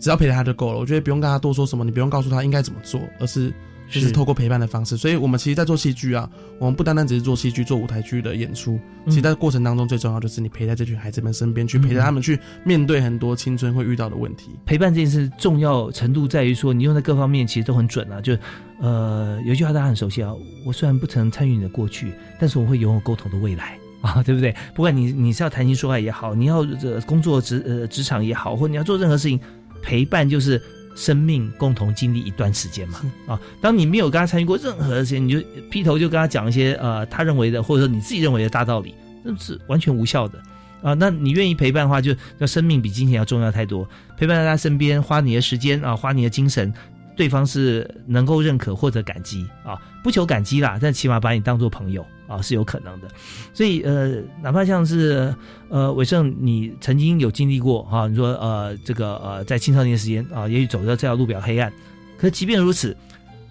[0.00, 3.52] 只要陪着他就够了，我觉得不用跟他多说什么，你不用告诉他应该怎么做，而是
[3.90, 4.96] 就是透过陪伴的方式。
[4.96, 14.50] 所以，我们其实，在做戏剧啊，我们不单单只是做戏剧、做舞台剧的演出，其实在过程当中最重要就是你陪在这群孩子们身边，去陪着他们去面对很多青春会遇到的问题。
[14.64, 18.20] 陪伴这件事重要程度在于说，你用在各方面其实都很准啊。
[18.22, 18.34] 就
[18.80, 20.32] 呃，有一句话大家很熟悉啊，
[20.64, 24.54] 我虽然不曾参与你的过去，但是我会拥有共同的未来 啊，对不对？
[24.74, 29.38] 不管你你是要谈情说爱也好，你要这工作职呃职场也好，或你要做任何事情。
[29.82, 30.60] 陪伴就是
[30.94, 33.40] 生命共同经历一段时间嘛啊！
[33.60, 35.40] 当你没有跟他参与过任何事情，你就
[35.70, 40.40] 劈头就跟他讲一些呃他认为的或者说你自己认为的大道理，那是完全无效的。
[40.82, 43.86] 啊，那你愿意陪伴的话，就那生命比金钱要重要太多。
[44.16, 46.72] 陪伴在他身边，花你的时间啊，花你的精神，
[47.20, 53.08] 对方是能够认可或者感激啊，不求感激啦，但起码把你当做朋友啊，是有可能的。
[53.52, 55.34] 所以呃，哪怕像是
[55.68, 61.70] 呃伟盛，你曾经有经历过啊，你说呃这个呃在青少年时间啊，也许走到这条路比较黑暗，
[62.16, 62.96] 可即便如此，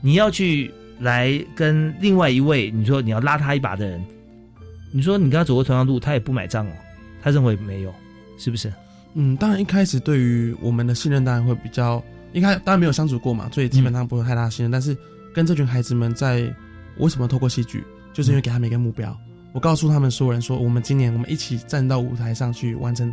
[0.02, 4.04] 你要去来跟另外一位，你说你要拉他一把的人，
[4.92, 6.72] 你说你跟他走过同样路，他也不买账哦。
[7.22, 7.94] 他认为没有，
[8.40, 8.74] 是不是？
[9.14, 14.72] 嗯，当然一开始对于我们的信任当然会比较，应该当然没有相处过嘛，所以基本上不会太大信任。
[14.72, 14.96] 但是
[15.34, 16.54] 跟这群孩子们在，
[16.98, 19.16] 为什么透过戏剧，就是因为给他们一个目标。
[19.54, 23.12] 我告诉他们所有人说，我们今年我们一起站到舞台上去完成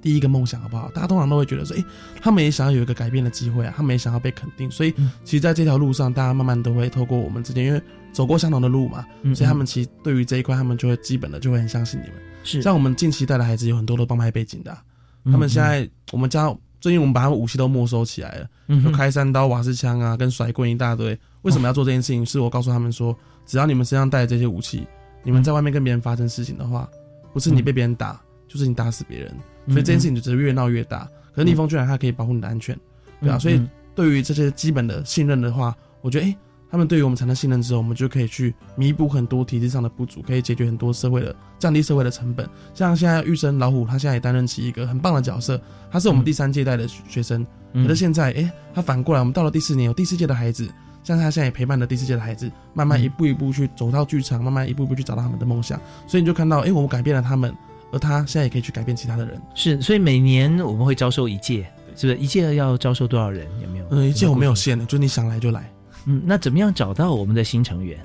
[0.00, 0.90] 第一个梦想，好不好？
[0.94, 1.84] 大家通常都会觉得说，诶，
[2.22, 4.70] 他们也想要有一个改变的机会啊，他们也想要被肯定。
[4.70, 4.92] 所以
[5.24, 12.16] 其实在这条路上，大家慢慢都会透过我们之间，因为走过相同的路嘛，所以他们其实对于这一块，他们就会基本的就会很相信你们。
[12.44, 14.76] 是像我们近期带的孩子有很多都帮派背景的，
[15.24, 18.46] 他们现在我们家最近我们把他们武器都没收起来了，
[18.84, 21.18] 有开山刀、瓦斯枪啊，跟甩棍一大堆。
[21.40, 22.22] 为什么要做这件事情？
[22.26, 23.16] 是我告诉他们说，
[23.46, 24.86] 只要你们身上带着这些武器，
[25.22, 26.86] 你们在外面跟别人发生事情的话，
[27.32, 29.34] 不是你被别人打，就是你打死别人。
[29.68, 31.08] 所以这件事情就只是越闹越大。
[31.32, 32.78] 可是逆风居然它可以保护你的安全，
[33.22, 33.38] 对啊。
[33.38, 36.36] 所以对于这些基本的信任的话，我觉得哎。
[36.74, 42.50] 他们对于我们产生信任之后，我们就可以去弥补很多体制上的不足，可以解决很多社会的降低社会的成本。
[42.74, 47.46] 像现在玉生老虎，他现在也担任起一个很棒的角色，他是我们第三届代的学生。
[47.74, 50.68] 可是现在，哎，他反过来，我们到了第四年，有第四届的孩子，
[51.04, 55.80] 像他现在也陪伴着第四届的孩子，慢慢一步一步去走到剧场，慢慢一步一步去找到他们的梦想。
[56.08, 57.54] 所以你就看到，哎，我们改变了他们，
[57.92, 59.40] 而他现在也可以去改变其他的人。
[59.54, 62.18] 是，所以每年我们会招收一届，是不是？
[62.18, 63.46] 一届要招收多少人？
[63.62, 63.86] 有没有？
[63.92, 65.72] 嗯，一届我没有限的，就你想来就来。
[66.06, 67.98] 嗯，那怎么样找到我们的新成员？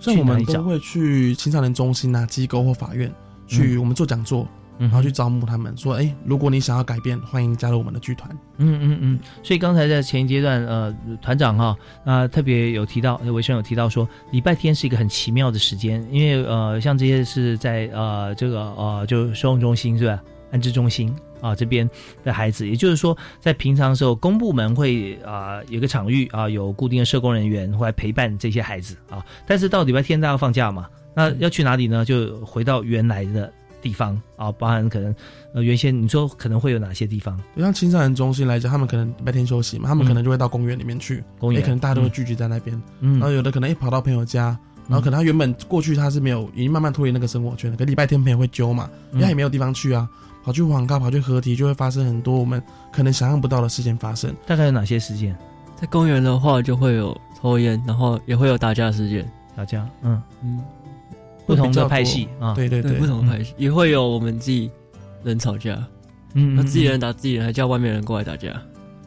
[0.00, 3.12] 像我们都会去青少年中心啊、机构或法院
[3.48, 4.46] 去，我们做讲座，
[4.78, 9.20] 然后去招募他们，说：“哎，如果你想要改变，欢迎加入我们的剧团。”嗯嗯嗯。
[9.42, 20.22] 所以刚才在前一阶段，呃，团长哈啊特别有提到，维生有提到说，礼拜天是一个很奇妙的时间，因为呃，像这些是在呃这个呃就收容中心是吧？
[20.50, 21.14] 安置中心。
[21.40, 21.88] 啊，这边
[22.24, 29.24] 的孩子，也就是说，在平常的时候，公部门会啊有个场域啊，有固定的社工人员会来陪伴这些孩子啊。
[29.46, 32.04] 但是到礼拜天大家要放假嘛，那要去哪里呢？
[32.04, 35.14] 就回到原来的地方啊，包含可能
[35.54, 37.40] 呃原先你说可能会有哪些地方？
[37.56, 42.82] 像青少年中心来讲，他们可能白天休息嘛，他们可能就会到公园里面去，公园可能大家都会聚集在那边。
[42.98, 44.58] 嗯，然后有的可能一跑到朋友家，
[44.88, 47.76] 然后可能他原本过去他是没有，已经慢慢脱离那个生活圈了。
[47.76, 50.08] 可礼拜天朋友会揪嘛，因为他也没有地方去啊。
[50.48, 54.34] 跑去广告，跑去合体，就会发生很多我们可能想象不到的事件发生。
[54.46, 55.36] 大概有哪些事件？
[55.76, 59.30] 在公园的话，就会有抽烟，然后也会有打架事件。
[59.54, 60.64] 打架，嗯嗯，
[61.46, 64.70] 不同的派系啊，对对对，不同的派系也会有我们自己
[65.22, 65.78] 人吵架，
[66.32, 68.58] 嗯，那自己人打自己人，还叫外面人过来打架，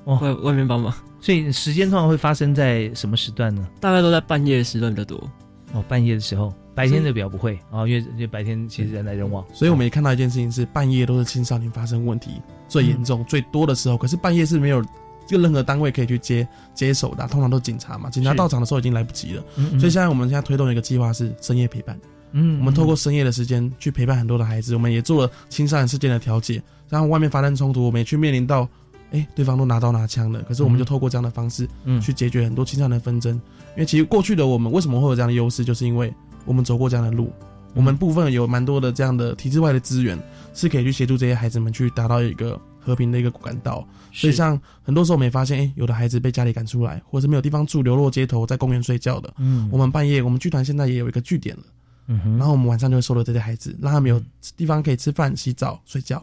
[0.05, 0.93] 外外面帮忙。
[1.19, 3.67] 所以时间通常会发生在什么时段呢？
[3.79, 5.27] 大概都在半夜时段比较多。
[5.73, 6.53] 哦，半夜的时候。
[6.73, 13.97] 白天的比较不会啊，因为因为白天其实人来人往，所以我们也看到一件事情是半夜都是青少年发生问题最严重、最多的时候。
[13.97, 14.81] 可是半夜是没有
[15.27, 19.43] 就任何单位可以去接接手的，通常都是警察嘛，警察到场的时候已经来不及了。
[19.79, 21.99] 所以现在我们现在推动一个计划是深夜陪伴，
[22.31, 28.67] 嗯，我们透过深夜的时间去陪伴很多的孩子，我们也做了青少年事件的调解，然后外面发生冲突，我们也去面临到，
[29.11, 33.33] 哎，对方都拿刀拿枪的，可是我们就透过这样的方式，嗯，去解决很多青少年纷争。
[33.75, 36.13] 因为其实过去的我们为什么会有这样的优势，就是因为。
[36.45, 37.31] 我们走过这样的路，
[37.73, 40.17] 我们部分有蛮多的这样的体制外的资源，
[40.53, 43.87] 是可以去协助这些孩子们去达到一个和平的一个管道。
[44.11, 49.33] 所以像很多时候我们也发现，哎，有的孩子被家里赶出来，或者是没有地方住，流落街头，在公园睡觉的。
[49.37, 51.63] 嗯，我们半夜，我们剧团现在也有一个据点了。
[52.07, 54.21] 嗯哼，然后我们晚上就会收留这些孩子，让他们有
[54.57, 56.21] 地方可以吃饭、洗澡、睡觉。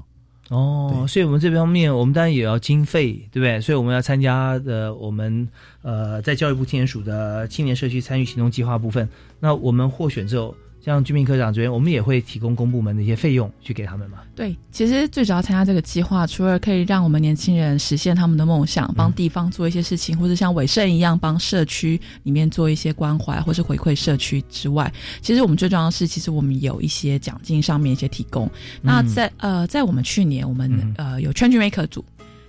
[0.51, 3.61] 哦，所以我们这方面，我们当然也要经费，对不对？
[3.61, 5.49] 所以我们要参加的，我们
[5.83, 9.09] 呃，在教育部青年署的青年社区参与行动计划部分，
[9.41, 10.55] 那我们获选之后。
[10.89, 14.19] 像居民科长这边，我们也会提供公部门的一些费用去给他们嘛。
[14.35, 28.51] 对，其实最主要参加这个计划，除了可以让我们年轻人实现他们的梦想，帮地方做一些事情，或者像伟盛一样帮社区里面做一些关怀，或是回馈社区之外，其实我们最重要的是，其实我们有一些奖金上面一些提供。
[28.81, 32.05] 那在呃，在我们去年，我们呃有 Change Maker 组。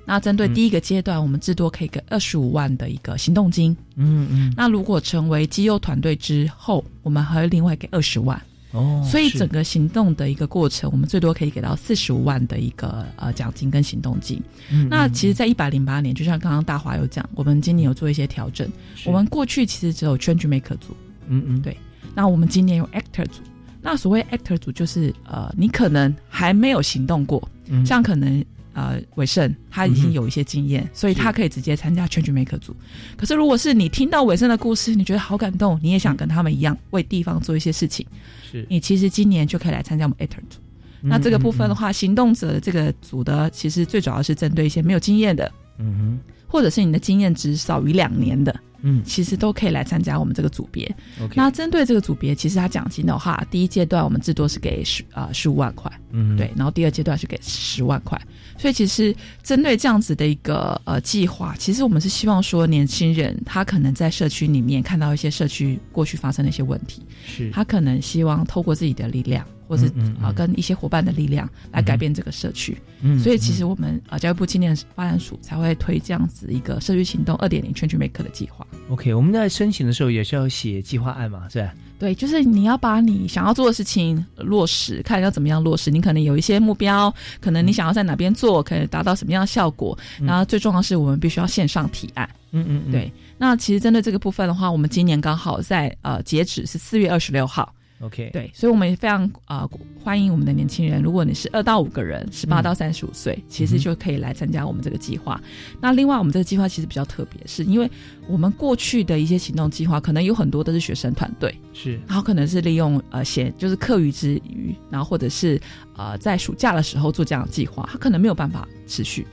[0.10, 3.78] 那针对第一个阶段，我们至多可以给二十五万的一个行动金。
[3.95, 4.51] 嗯嗯。
[4.57, 8.41] 那如果成为绩优团队之后，我们还会另外给二十万。
[8.72, 9.07] 哦。
[9.07, 14.41] 所以整个行动的一个过程，我们最多可以给到四十五万的一个呃奖金跟行动金。
[14.72, 14.89] 嗯。
[14.89, 18.68] 那其实，在一百零八年，就像刚刚大华有讲，我们今年有做一些调整。
[19.05, 20.97] 我们过去其实只有 Change Maker 组。
[21.28, 21.62] 嗯嗯。
[21.62, 21.78] 对。
[22.16, 23.43] 那我们今年有 Actor 组。
[23.80, 27.47] 那所谓 actor 组就是呃，你可能还没有行动过，
[27.86, 28.43] 像可能
[28.80, 32.74] 呃伟盛他已经有一些经验，所以他可以直接参加 change maker 组。
[33.18, 38.06] 可是如果是你听到伟盛的故事，你觉得好感动，你也想跟他们一样为地方做一些事情，
[38.50, 40.60] 是你其实今年就可以来参加我们 actor 组。
[41.02, 48.54] 那这个部分的话，行动者这个组的其实最主要是针对一些没有经验的，嗯哼，或者是你的经验值少于两年的。
[48.82, 50.90] 嗯，其实都可以来参加我们这个组别。
[51.36, 58.20] 那针对这个组别，其实它奖金的话，第一阶段我们至多是给十啊十五万块，嗯，对，然后第二阶段是给十万块。
[58.58, 69.46] 所以其实针对这样子的一个呃计划，其实我们是希望说，年轻人他可能在社区里面看到一些社区过去发生的一些问题，是他可能希望透过自己的力量。
[69.70, 69.86] 或是
[70.20, 72.76] 啊，跟一些伙伴的力量来改变这个社区。
[73.01, 78.65] 嗯，所以其实我们啊，教育部青年发展署才会推这样子一个社区行动二点零 Change Maker 的计划。
[78.89, 81.72] OK，我们在申请的时候也是要写计划案嘛，是吧？
[81.99, 85.91] 对，就是你要把你想要做的事情落实，看要怎么样落实。
[85.91, 89.97] 你可能有一些目标，可能你想要在哪边做，可以达到什么样的效果。
[90.22, 92.28] 然后最重要是我们必须要线上提案。
[92.51, 93.11] 嗯嗯，对。
[93.38, 97.74] 那其实针对这个部分的话，我们今年刚好在呃截止是四月二十六号。
[98.02, 99.68] OK，对，所以我们也非常啊
[100.02, 101.02] 欢迎我们的年轻人。
[101.02, 105.41] 如果你是二到五个人，十八到三十五岁，其实就可以来参加我们这个计划。
[105.82, 107.91] 那另外，我们这个计划其实比较特别，是因为
[108.28, 115.60] 我们过去的一些行动计划，可能有很多都是学生团队，是，然后可能是利用呃闲就是课余之余，然后或者是
[115.97, 119.28] 呃在暑假的时候做这样的计划，他可能没有办法持续。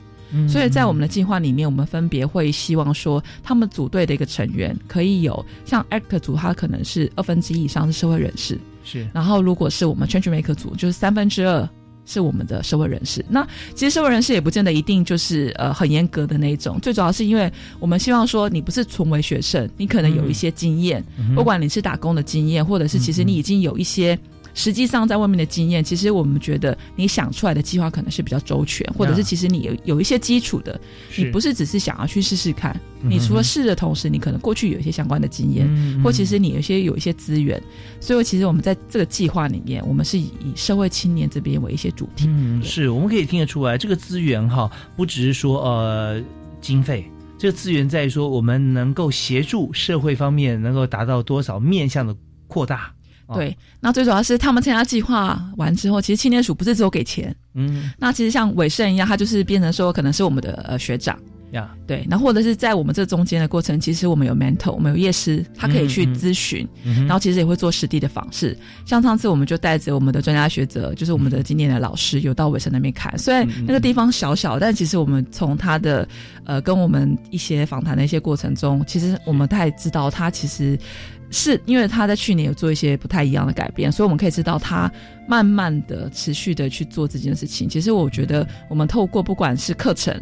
[0.47, 9.07] 所以在我们的计划里面，我们分别会希望说，他们组队的一个成员可以有像 ACT 组，他可能是二分之一以上是社会人士，是。
[9.13, 11.67] 然后如果是我们 Change Maker 组，就是三分之二
[12.05, 13.25] 是我们的社会人士。
[13.29, 21.03] 那其实社会人士也不见得一定就是呃很严格的那一种，最主要是因为我们希望说，你不是纯为学生，你可能有一些经验，
[21.35, 24.17] 不管你是打工的经验，或者是其实你已经有一些。
[24.57, 30.81] 实际上，在外面的经验，其实我们觉得你想出来的计划可能是比较周全，或者是其实你有有一些基础的，
[31.15, 32.75] 你不是只是想要去试试看。
[33.03, 37.61] 你除了试的同时，你可能过去有一些相关的经验，或其实你有些有一些资源。
[37.99, 42.25] 所以，其实我们在这个计划里面，我们是以以社会青年这边为一些主题。
[42.27, 46.19] 嗯，是，我们可以听得出来，这个资源哈，不只是说呃
[46.59, 47.05] 经费，
[47.37, 52.15] 这个资源在于说我们能够协助社会方面能够达到多少面向的
[52.47, 52.91] 扩大。
[53.33, 61.19] 对，那最主要是他们参加计划完之后，其实青年署不是只有给钱，嗯，那其实像伟盛一样，他就是变成说可能是我们的呃学长
[61.51, 68.57] 呀，对，那或者是在我们这中间的过程，其实我们有 mentor，我们有夜师，他可以去咨询，然后其实也会做实地的访视。
[68.85, 76.07] 像上次我们就带着我们的专家学者，就是我们的今年的老师，有到尾声那边看，虽然那个地方小小，但其实我们从他的
[76.43, 80.77] 呃跟我们一些访谈的一些过程中，其实我们太知道他其实。
[81.29, 84.89] 是因为他在去年有做一些不太一样的改变，所以我们可以知道他
[85.27, 87.67] 慢慢的、持续的去做这件事情。
[87.67, 90.17] 其实我觉得，我们透过不管是课程，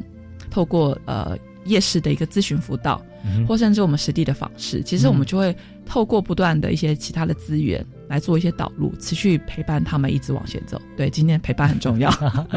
[0.55, 3.05] 透过呃夜市的一个咨询辅导，
[3.45, 5.53] 或甚至我们实地的访视，其实我们就会
[5.85, 7.85] 透过不断的一些其他的资源。
[8.07, 10.79] 来做一些导入，持续陪伴他们一直往前走。
[10.95, 12.07] 对，今天陪伴很重要。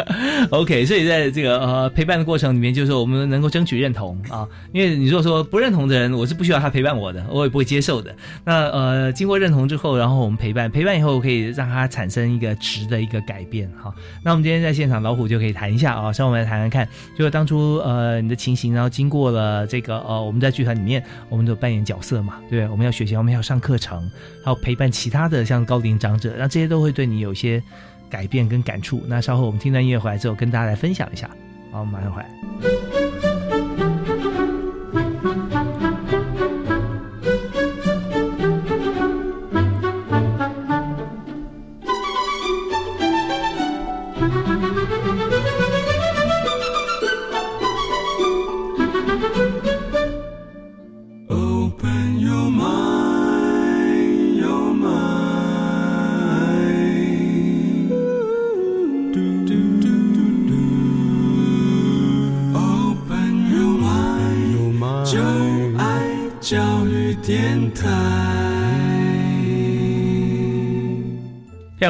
[0.53, 4.47] OK，所以在这个呃陪伴的过程里面，就是我们能够争取认同啊。
[4.72, 8.14] 因为你如果说不认同的人，我是不需要他陪伴我的，我也不会接受的。
[8.45, 13.91] 那呃，经过认同之后，然后我们陪伴，陪伴以后可以让他产生一个值的一个改变哈。
[14.22, 24.11] 那我们今天在现场，老虎就可以谈一下啊，稍后我们来谈谈看，就当初呃你的情形，然后经过了这个呃我们在剧团里面，我们都扮演角色嘛，对，我们要学习，我们要上课程，
[24.45, 25.45] 还有陪伴其他的。
[25.45, 27.62] 像高龄长者，那这些都会对你有些
[28.09, 29.03] 改变跟感触。
[29.07, 31.29] 那稍后我们听段音乐回来之后，跟大家来分享一下。
[31.73, 33.28] 好，我们马上回来。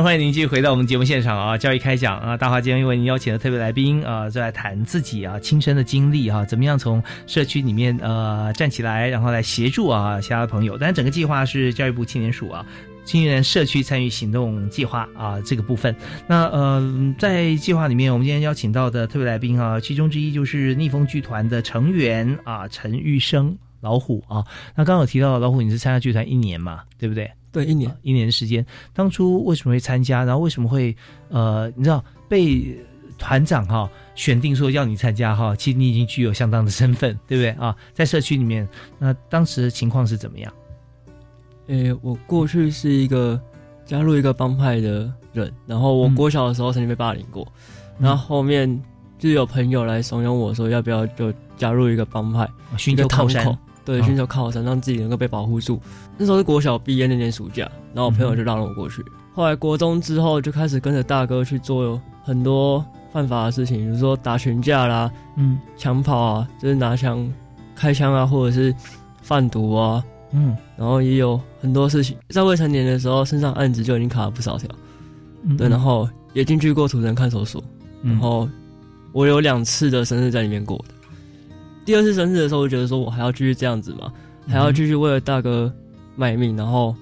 [0.02, 1.58] 欢迎您继续回到我们节目现场啊！
[1.58, 10.78] 教育开讲啊，大华今天为您邀请的特别来宾啊，就来谈自己啊亲身的经历哈，怎么样从社区里面呃站起来，然后来协助啊其他的朋友。
[10.78, 12.64] 但整个计划是教育部青年署啊
[13.04, 15.94] 青年社区参与行动计划啊这个部分。
[16.28, 24.44] 那呃在计划里面，我们今天邀请到的特别来宾啊，其中之一就是逆风剧团的成员啊陈玉生老虎啊。
[24.76, 27.28] 那刚刚有提到老虎，你是参加剧团一年嘛，对不对？
[27.50, 28.64] 对，一年一年时间。
[28.92, 30.24] 当初为什么会参加？
[30.24, 30.94] 然后为什么会
[31.28, 32.76] 呃，你知道被
[33.18, 35.56] 团长哈选定说要你参加哈？
[35.56, 37.74] 其实你已经具有相当的身份，对不对啊？
[37.92, 38.68] 在社区里面，
[38.98, 40.52] 那当时的情况是怎么样？
[41.66, 43.40] 诶，我过去是一个
[43.84, 47.46] 加入一个帮派的人，然后我国小的时候曾经被霸凌过，
[47.98, 48.80] 然后后面
[49.18, 55.80] 就有朋友来怂恿我说要不要就加入一个帮派，寻求靠山，对，寻求靠山，让自己能够被保护住。
[56.18, 59.02] 那时候是国小毕业那年暑假，然后我朋友就拉了我过去。
[59.32, 67.32] 后来国中之后就开始跟着大哥去做很多犯法的事情，比如说打群架啦，嗯，抢跑啊，就是拿枪
[67.76, 68.74] 开枪啊，或者是
[69.22, 70.04] 贩毒啊。
[70.30, 74.68] 嗯，然后也有很多事情，在未成年的时候，身上案子就已经卡了不少条。
[75.56, 77.62] 对，然后也进去过土城看守所，
[78.02, 78.46] 然后
[79.12, 80.94] 我有两次的生日在里面过的。
[81.86, 84.12] 第二次生日的时候，我觉得说我还要继续这样子嘛，
[84.46, 85.72] 还要继续为了大哥
[86.18, 86.94] 卖命，然后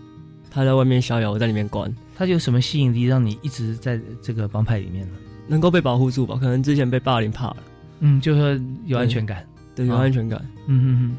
[0.48, 1.92] 他在外面逍遥，我在里面关。
[2.14, 5.14] 他有什么吸引力让你一直在这个帮派里面呢？
[5.48, 6.36] 能够被保护住吧？
[6.40, 7.56] 可能之前被霸凌怕了，
[7.98, 9.44] 嗯，就是有安全感，
[9.74, 10.40] 对，有安全感。
[10.66, 11.16] 嗯嗯嗯。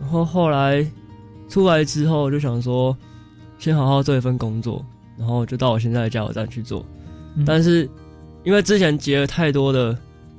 [0.00, 0.86] 然后后来。
[1.50, 2.94] 出来之后就想说，
[3.58, 4.84] 先好好做一份工作，
[5.16, 6.84] 然后就到我现在的加油站去做。
[7.46, 7.88] 但是
[8.44, 9.96] 因为之前结了太多的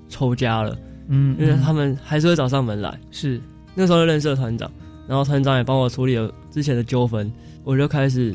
[0.08, 0.78] 仇家了，
[1.08, 2.96] 嗯，因为他们还是会找上门来。
[3.10, 3.42] 是
[3.74, 4.72] 那时候认识了团长，
[5.10, 7.30] 然后团长也帮我处理了之前的纠纷，
[7.66, 8.34] 我就开始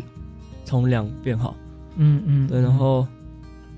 [0.66, 1.56] 从良变好。
[1.96, 3.06] 嗯嗯，对，然后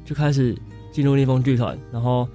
[0.05, 0.57] 就开始
[0.91, 2.27] 进入逆风剧团，然后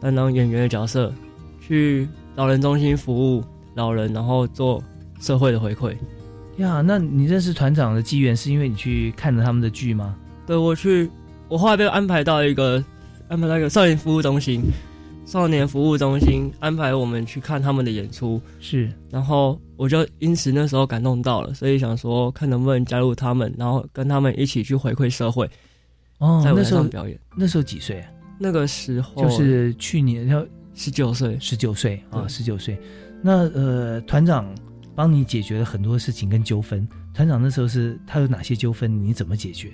[0.00, 1.12] 担当演员的角色，
[1.60, 4.82] 去老人中心服务老人，然后做。
[5.20, 5.96] 社会的回馈
[6.58, 10.14] 呀，那你认识团长的机缘是因为你去看了他们的剧吗？
[10.44, 11.08] 对，我去，
[11.48, 12.84] 我后来被安排到一个
[13.28, 14.60] 安排到一个少年服务中心，
[15.26, 25.48] 少年服务中心安排我们去看他们的演出，是，然后我就因此那时候感动到了，所以想说看能不能加入他们，然后跟他们一起去回馈社会。
[26.18, 28.04] 哦，在那时候表演，那时候几岁？
[28.38, 32.78] 那个时候就是去年要十九岁，十九岁啊，十九岁。
[33.22, 34.46] 那呃，团长。
[34.96, 36.86] 帮你解决了很多事情跟纠纷。
[37.12, 39.04] 团长那时候是他有哪些纠纷？
[39.04, 39.72] 你怎么解决？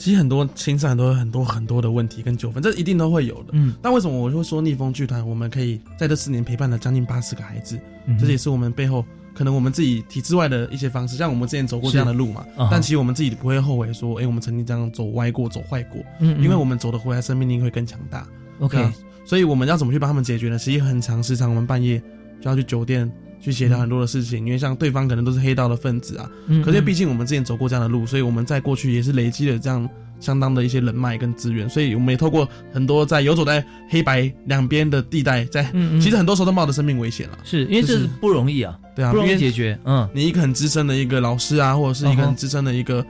[0.00, 3.50] 其实很多青少年都有很多很多的问题跟纠纷，这一定都会有的。
[3.52, 7.78] 嗯，那为什么我会说逆风剧团我们可以在这四年陪伴了将近八十个孩子？
[8.18, 12.46] 这也是我们背后可能我们自己体制外的一些方式，像我们之前走过这样的路嘛。
[12.70, 16.02] 但其实我们自己不会后悔说，哎，我们曾经这样走歪过、走坏过。
[16.20, 18.26] 嗯，因为我们走的回来，生命力会更强大。
[18.60, 18.90] OK，
[19.26, 20.58] 所以我们要怎么去帮他们解决呢？
[20.58, 22.00] 其实很长时长，我们半夜
[22.40, 23.12] 就要去酒店。
[23.40, 26.30] 去协调很多的事情，因为像对方可能都是黑道的分子啊，
[26.64, 29.88] 可是毕竟我们之前走过这样的路，所以我们在过去也是累积了这样
[30.20, 35.64] 相当的一些人脉跟资源，所以我们也透过很多在游走在黑白两边的地带，在
[36.00, 39.78] 其实很多时候都冒着生命危险了，是因为这是不容易啊，对啊，不容易解决。
[39.86, 43.02] 嗯，你一个很资深的一个老师啊，或者是一个很资深的一个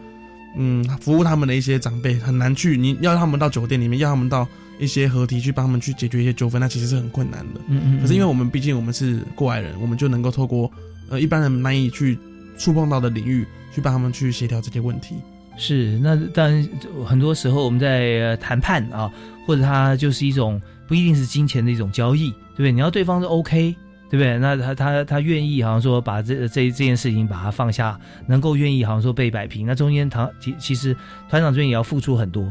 [0.56, 4.46] 嗯服务他们的一些长辈，很难去，你要他们到酒店里面，要他们到。
[4.80, 7.60] 一些合体去帮他们去解决一些纠纷，那其实是很困难的。
[7.68, 8.00] 嗯嗯。
[8.00, 10.70] 可是因为我们毕竟我们是过来人，我们就能够透过
[11.08, 12.18] 呃一般人难以去
[12.58, 15.16] 触碰到的领域，去帮他们去协调这些问题。
[15.56, 16.68] 是，那当然
[17.04, 19.12] 很多时候我们在谈判啊，
[19.46, 20.58] 或者他就是一种
[20.88, 22.72] 不一定是金钱的一种交易，对不对？
[22.72, 23.76] 你要对方是 OK，
[24.08, 24.38] 对不对？
[24.38, 30.96] 那他他他愿意好像说把这这这件事情把它放下，能够愿意好像说被摆平，那中间团其其实
[31.28, 32.50] 团长这边也要付出很多，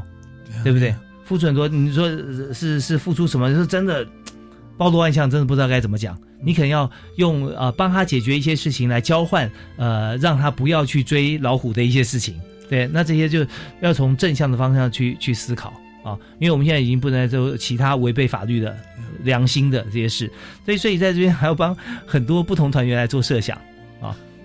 [0.64, 0.94] 对不对？
[1.30, 2.10] 付出很多，你说
[2.52, 3.54] 是是付出什么？
[3.54, 4.04] 是真的
[4.78, 6.18] 包罗万象，真的不知道该怎么讲。
[6.42, 12.34] 你可能要用呃帮他解决一些事情来交换，呃让他不要去追老虎的一些事情。
[12.68, 13.46] 对，那这些就
[13.80, 15.72] 要从正向的方向去去思考
[16.04, 18.76] 啊，因为我们现在已经不能做其他违背法律的
[19.24, 20.32] 良心的这些事，
[20.66, 21.78] 所以所以在这边还要帮
[22.08, 23.62] 很多不同团员来做设想啊。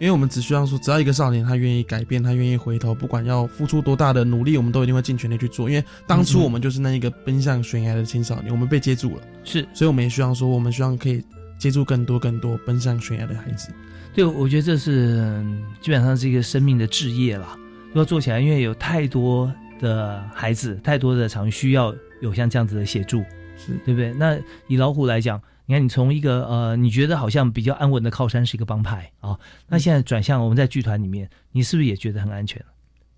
[0.00, 5.70] 因为我们只需要说，只要一个少年他愿意改变，他愿意回头，不管要付出多大的努力，我们都一定会尽全力去做。
[5.70, 11.24] 因为当初我们就是那一个奔向悬崖的青少年，我们被接住了，是，所以我们也希望说，我们希望可以
[11.58, 13.68] 接住更多更多奔向悬崖的孩子。
[14.12, 15.42] 对，我觉得这是
[15.80, 17.56] 基本上是一个生命的置业了，
[17.94, 23.20] 要做起来，因为有太多的孩子，太多的场需要有像这样子的协助，
[23.56, 24.12] 是对不对？
[24.14, 24.36] 那
[24.66, 25.40] 以老虎来讲。
[25.66, 32.62] 你看，你从一个呃，你觉得好像比较安稳的靠山是一个帮派啊，那现在转向我们在剧团里面，你是不是也觉得很安全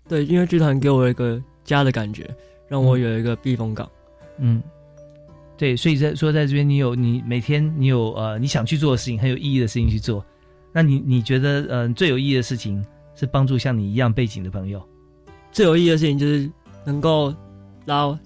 [0.07, 2.29] 对，因为剧团给我一个家的感觉，
[2.69, 3.89] 让我有一个避风港。
[4.37, 4.63] 嗯，
[5.57, 10.25] 对，所以在说在这边，你有你每天你有呃你想去做的事情，很有意义的事情去做。
[10.71, 12.85] 那你你觉得呃最有意义的事情
[13.15, 14.81] 是帮助像你一样背景的朋友？
[15.51, 16.49] 最有意义的事情就是
[16.85, 17.33] 能够
[17.85, 18.17] 拉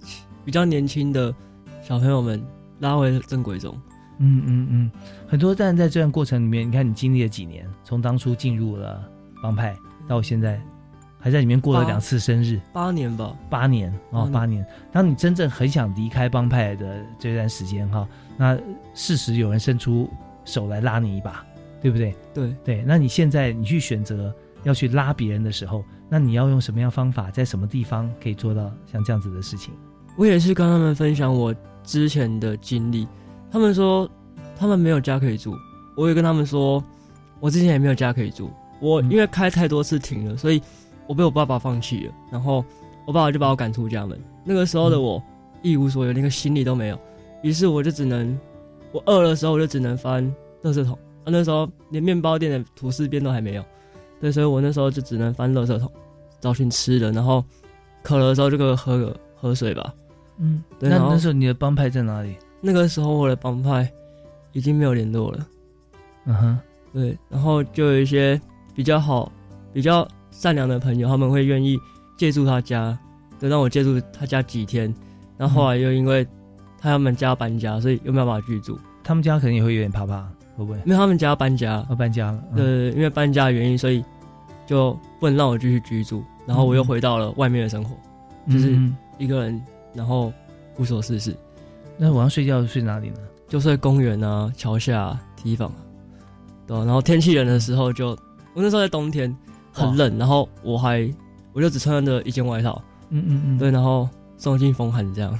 [0.45, 1.33] 比较年轻的
[1.81, 2.39] 小朋友们
[2.79, 3.75] 拉回正轨中。
[4.23, 4.91] 嗯嗯嗯，
[5.27, 9.03] 很多，但在这段过程里面，你看你经历了几年，从当初进入了
[9.41, 9.75] 帮派
[10.07, 10.61] 到现在
[11.19, 14.65] 还在里面过了两次生日，八年吧，八年哦，八年。
[14.91, 18.07] 当你真正很想离开帮派的这段时间哈，
[18.37, 18.57] 那
[18.93, 20.09] 事实有人伸出
[20.45, 21.43] 手来拉你一把，
[21.81, 22.15] 对不对？
[22.33, 22.83] 对对。
[22.85, 29.73] 那你现在你去选择要去拉别人的时候，那你要用什么样方法，在什么地方可以做到像这样子的事情？
[30.17, 33.07] 我也是跟他们分享我之前的经历，
[33.51, 34.09] 他们说
[34.57, 35.55] 他们没有家可以住，
[35.95, 36.83] 我也跟他们说，
[37.39, 38.49] 我之前也没有家可以住，
[38.79, 40.61] 我因为开太多次停了，所以。
[41.07, 42.63] 我被我爸爸放弃了，然后
[43.05, 44.17] 我爸爸就把我赶出家门。
[44.45, 45.21] 那个时候的我
[45.61, 46.97] 一无所有，连个行李都没有，
[47.41, 48.39] 于是我就只能，
[48.93, 50.23] 我饿的时候我就只能翻
[50.63, 50.93] 垃圾桶。
[50.93, 53.65] 啊，那时候连面包店的吐司边都还没有，
[54.21, 55.91] 对，所以我那时候就只能翻垃圾桶
[56.39, 57.43] 找寻吃的，然后
[58.03, 59.93] 渴了的时候就给我喝个喝水吧。
[60.37, 62.37] 嗯，那那时候你的帮派在哪里？
[62.61, 63.91] 那个时候我的帮派
[64.53, 65.47] 已经没有联络了。
[66.25, 66.59] 嗯哼，
[66.93, 68.39] 对，然后就有一些
[68.73, 69.31] 比较好，
[69.73, 70.07] 比较。
[70.33, 71.77] 善良的朋友，他们会愿意
[72.17, 72.97] 借住他家，
[73.37, 74.91] 就让我借住他家几天。
[75.37, 76.25] 然后后来又因为
[76.79, 78.79] 他们家搬家，所以又没有办法居住。
[79.03, 80.21] 他们家可能也会有点怕怕，
[80.55, 80.77] 会不会？
[80.85, 82.41] 因为他们家搬家，要搬家了。
[82.55, 84.03] 对，因为搬家的原因，所以
[84.65, 86.23] 就不能让我继续居住。
[86.47, 87.95] 然后我又回到了外面的生活，
[88.49, 88.79] 就是
[89.17, 89.61] 一个人，
[89.93, 90.31] 然后
[90.77, 91.35] 无所事事。
[92.03, 93.19] 那晚上睡觉睡哪里呢？
[93.47, 95.71] 就睡公园啊、桥下、体育房。
[96.65, 98.09] 对，然后天气冷的时候，就
[98.55, 99.33] 我那时候在冬天。
[99.73, 101.09] 很冷，然后我还
[101.53, 105.31] 我就只穿着一件外套，嗯嗯嗯，对，然后受尽风寒这样，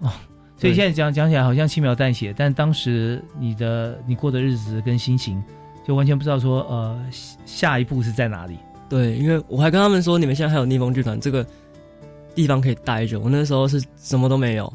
[0.00, 0.10] 哦，
[0.58, 5.42] 所以现在讲讲起来好像轻描淡写，但当时你的你过的日子跟心情，
[5.86, 7.02] 就完全不知道说呃
[7.46, 8.58] 下一步是在哪里。
[8.90, 11.46] 对，因为我还跟他们说，你们现在还有逆风剧团这个
[12.34, 14.70] 地方可以待着，我那时候是什么都没有，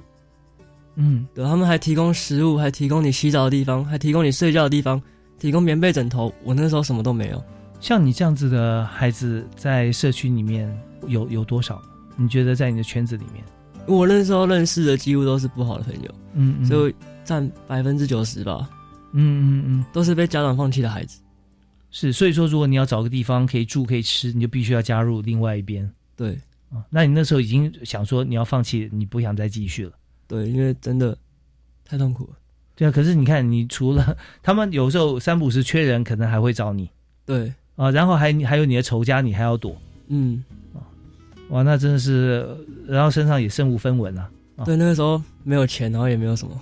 [1.00, 5.02] 嗯，对，他们还提供食物，还提供你洗澡的地方，还提供你睡觉的地方，
[5.38, 7.43] 提供棉被枕头，我那时候什么都没有。
[7.80, 10.68] 像你这样子的孩子，在社区里面
[11.06, 11.80] 有有多少？
[12.16, 13.43] 你觉得在你的圈子里面，
[13.86, 16.91] 我那时候认识的几乎都是不好的朋友，嗯，嗯，就
[17.24, 18.68] 占百分之九十吧，
[19.14, 21.22] 嗯嗯嗯，都是被家长放弃的孩子。
[21.91, 25.88] 是，所以说，如果你要找个地方可以住可以吃，你就必须要加入另外一边。
[26.16, 26.32] 对，
[26.72, 29.91] 啊，那你那时候已经想说你要放弃，你不想再继续了。
[30.28, 31.17] 对，因为真的
[31.86, 32.38] 太痛苦了。
[32.75, 36.89] 对啊，可是你看，你除了 他们有时候三不时缺人，可能还会找你。
[37.25, 37.53] 对。
[37.75, 40.82] 啊，然后还还有你的仇家，你还要躲，嗯，啊，
[41.49, 42.43] 哇，那真的是，
[42.88, 44.28] 然后身上也身无分文啊。
[44.65, 46.59] 对，那个时候没有钱，然后也没有什么，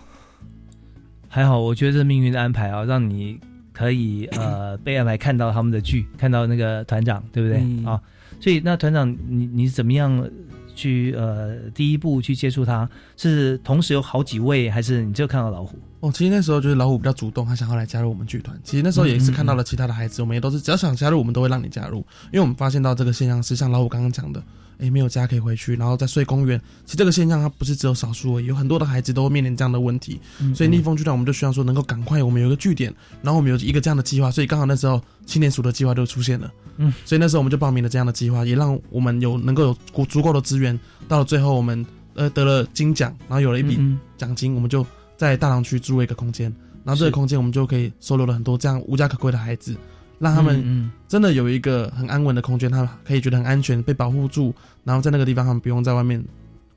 [1.30, 3.40] 还好，我觉得命运的安排啊，让你
[3.72, 7.60] 可以呃 被安排看到他们的剧，看到那个团长，对不对
[7.90, 8.02] 啊？
[8.42, 10.30] 所以那团长，你你怎么样
[10.76, 12.88] 去呃第一步去接触他？
[13.18, 15.80] 是同时有好几位，还是你就看到老虎？
[16.02, 18.56] 哦，其实那时候就是老虎比较主动，他想要来加入我们剧团。
[18.64, 21.98] 其实那时候也是看到了其他的孩子，我们也都是只要想加入，我们都会让你加入。
[22.26, 24.44] 因为我们发现到这个现象是像老虎刚刚讲的，
[24.80, 26.60] 哎，没有家可以回去，然后再睡公园。
[26.86, 30.20] 其实这个现象它不是只有少数，有很多的孩子都会面临这样的问题。
[30.54, 34.30] 所以逆风剧团我们就需要说能够赶快，我们有一个据点，然后我们有一个这样的计划。
[34.30, 36.52] 所以刚好那时候青年署的计划就出现了。
[36.78, 40.78] 嗯，所以那时候我们就报名了这样的计划，也让我们有能够有足足够的资源。
[41.08, 43.80] 到了最后，我们呃得了金奖，然后有了一笔
[44.18, 46.54] 奖金，我们就在大堂区租了一个空间。
[46.84, 49.76] 然后这个空间，我们就可以收留了很多这样无家可归的孩子，
[50.20, 54.54] 让他们真的有一个很安稳的空间，他们可以觉得很安全，被保护住。
[54.84, 56.24] 然后在那个地方，他们不用在外面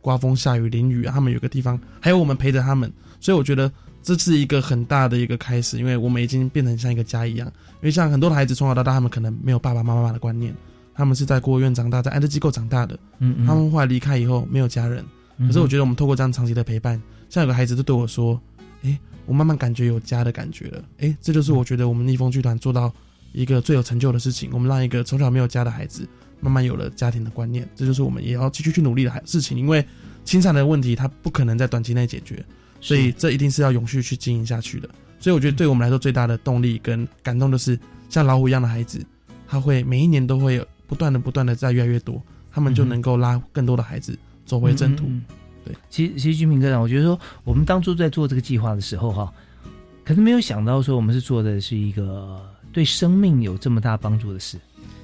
[0.01, 2.93] 刮风下雨淋雨，他们有个地方，还有我们陪着他们。
[3.21, 3.71] 所以我觉得
[4.03, 7.47] 这是一个很大的一个开始，因为我们已经变成像一个家一样。
[7.47, 10.55] 因为像很多的孩子从小到大，他们可能没有爸爸妈妈的观念，
[10.95, 12.99] 他们是在孤儿院长大，在安置机构长大的。
[13.19, 15.05] 嗯，他们后来离开以后没有家人，
[15.39, 18.41] 可是我觉得我们透过这样长期的陪伴，像有个孩子就对我说
[18.83, 22.91] ：“哎。”我慢慢感觉有家的感觉了，哎，这就是我觉得我们逆风剧团做到
[23.33, 24.51] 一个最有成就的事情。
[24.53, 26.09] 我们让一个从小没有家的孩子
[26.41, 29.59] 慢慢有了家庭的观念，这就是我们也要继续去努力的事情。
[29.59, 29.85] 因为
[30.25, 32.45] 青少年的问题，它不可能在短期内解决，
[32.81, 34.89] 所以这一定是要永续去经营下去的。
[35.19, 39.05] 所以我觉得对我们来说最大的动力跟感动的是，像老虎一样的孩子，
[39.49, 42.23] 他会每一年都会有不断的、不断的在越来越多，
[42.53, 44.17] 他们就能够拉更多的孩子
[44.47, 45.07] 走回正途。
[45.65, 49.33] 对其实，其实军平科长，我觉得说，我们当初在做这个计划的时候，哈，
[50.05, 52.41] 可是没有想到说，我们是做的是一个
[52.73, 54.59] 对生命有这么大帮助的事。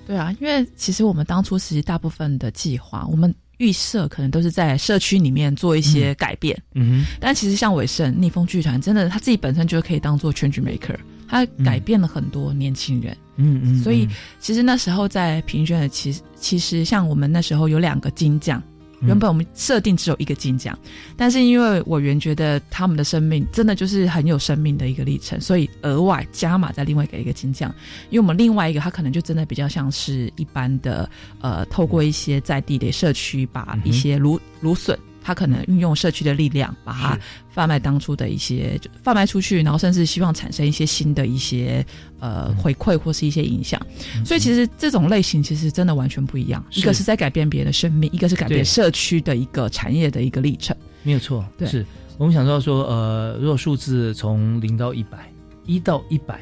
[0.07, 6.61] 对啊，因为其实我们当初其实大部分的计划，我们预设可能都是在社区里面做一些改变。
[6.75, 7.17] 嗯哼。
[7.19, 10.97] 但其实像伟盛逆风剧团，真的他自己本身就可以当做 change maker，
[11.27, 13.17] 他改变了很多年轻人。
[13.37, 13.83] 嗯嗯。
[13.83, 14.07] 所以
[14.39, 18.62] 其实那时候在评选的，其实其实像我们那时候有两个金匠。
[19.07, 20.79] 原本我们设定只有一个金奖，
[21.17, 27.75] 但是因为我原觉得他们的生命真的就是很有生命的一个历程，所以额外加码在另外给一个金奖。
[28.11, 31.09] 因为我们另外一个他可能就真的比较像是一般的，
[31.41, 34.99] 呃，透过一些在地的社区把一些芦芦笋。
[35.25, 37.18] 他可能运用社区的力量，把它
[37.49, 41.85] 贩卖当初的一些贩卖出去，然后甚至希望产生一些新的一些
[42.20, 43.81] 呃回馈或是一些影响。
[44.22, 50.77] 所以其实这种类型其实真的完全不一样，一个是在改变别人的生命，一个是改变社区的一个产业的一个历程。
[51.03, 51.87] 没有错，对是
[52.18, 55.33] 我们想到说，呃，如果数字从零到一百，
[55.64, 56.41] 一到一百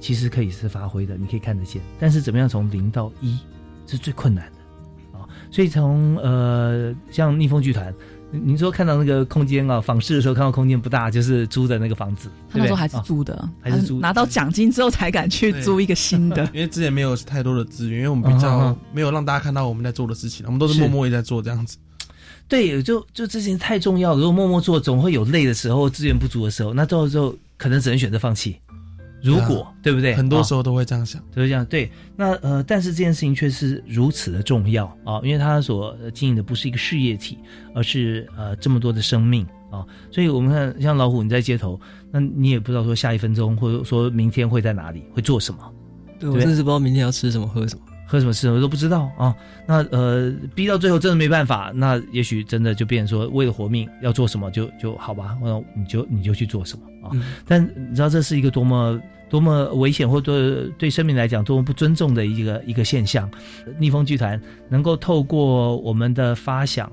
[0.00, 3.38] 其实可以是发挥的，你可以看得见，但是怎么样从零到一
[3.86, 5.24] 是最困难的啊。
[5.50, 7.90] 所以从呃像逆风剧团。
[8.30, 12.28] 您说看到那个空间啊，访视的时候看到空间不大，就是租的那个房子。
[12.50, 13.98] 他那时候还是租的，还是租。
[14.00, 16.44] 拿到奖金之后才敢去租一个新的。
[16.52, 21.78] 因为之前没有太多的资源，因为我们比较 没有让大家看到我们在做的事情，我们都是默默也在做这样子。
[22.46, 24.18] 对，就就这件事太重要了。
[24.18, 28.56] 如果默默做，总会有累的时候，资源不足的时候，那到时候可能只能选择放弃。
[29.22, 30.14] 如果对不对？
[30.14, 31.64] 很多时候都会这样想，都会这样。
[31.66, 37.38] 对，那呃，但是这件事情却是如此的重要啊，因为他所经营的不是一个事业体，
[37.74, 39.84] 而是呃这么多的生命啊。
[40.10, 45.60] 所以我们看，像老虎，你在街头，那你也不知道说下一分钟或者说明天会在哪里，会做什么。
[46.20, 49.32] 对我真是不知道明天要吃什么，喝什么，喝什么吃什么都不知道啊。
[49.66, 57.12] 那呃，逼到最后真的没办法，那也许真的就变成说，为了活命要做什么就就好吧，那你就你就去做什么啊。
[57.46, 59.00] 但你知道这是一个多么。
[59.30, 63.30] 多么危险，或者对生命来讲多么不尊重的一个一个现象。
[63.78, 64.40] 逆风剧团
[64.70, 66.90] 能够透过我们的发想、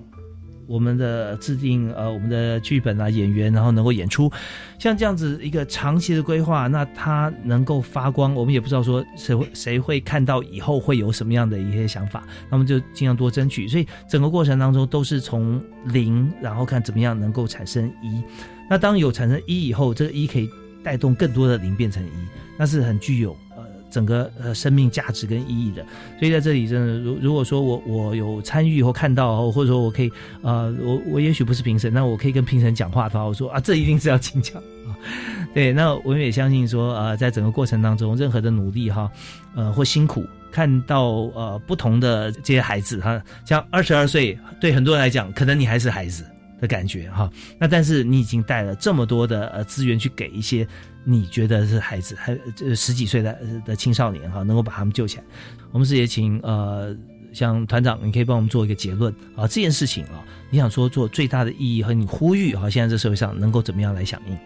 [0.68, 4.32] 我们的制定呃我们的剧本啊演员，然后能够演出，
[4.80, 13.68] 像这样子一个长期的规划，那它能够发光，我们也不知道说谁会谁会看到以后会有什么样的一些想法，那么就尽量多争取。
[13.68, 18.22] 所以整个过程当中都是从零，然后看怎么样能够产生一。
[18.70, 20.49] 那当有产生一以后，这个一可以。
[20.84, 22.09] 带动更多的零变成一，
[22.59, 23.36] 那是很具有
[23.95, 25.81] 整个呃生命价值跟意义的。
[26.19, 34.91] 所以在这里真的，如如果说我我有参与或看到，或者说我可以呃我我也许不是评审，那我可以跟评审讲话的话，我说啊这一定是要请教啊。
[35.55, 39.09] 对，那我们也相信说呃在整个过程当中，任何的努力哈
[39.55, 46.25] 呃或辛苦，看到呃不同的这些孩子哈，像二十二岁对很多人来讲，可能你还是孩子。
[46.59, 47.29] 的感觉哈，
[47.59, 50.67] 那但是你已经带了这么多的呃资源去给一些
[51.03, 55.23] 你觉得是孩子还呃十几岁的的青少年哈，能够把他们救起来。
[55.71, 56.95] 我们是也请呃
[57.33, 64.37] 像团长，你可以帮我们做一个结论啊，这件事情啊，你想说做最大的意义和你呼吁哈，现在这社会上能够怎么样来响应？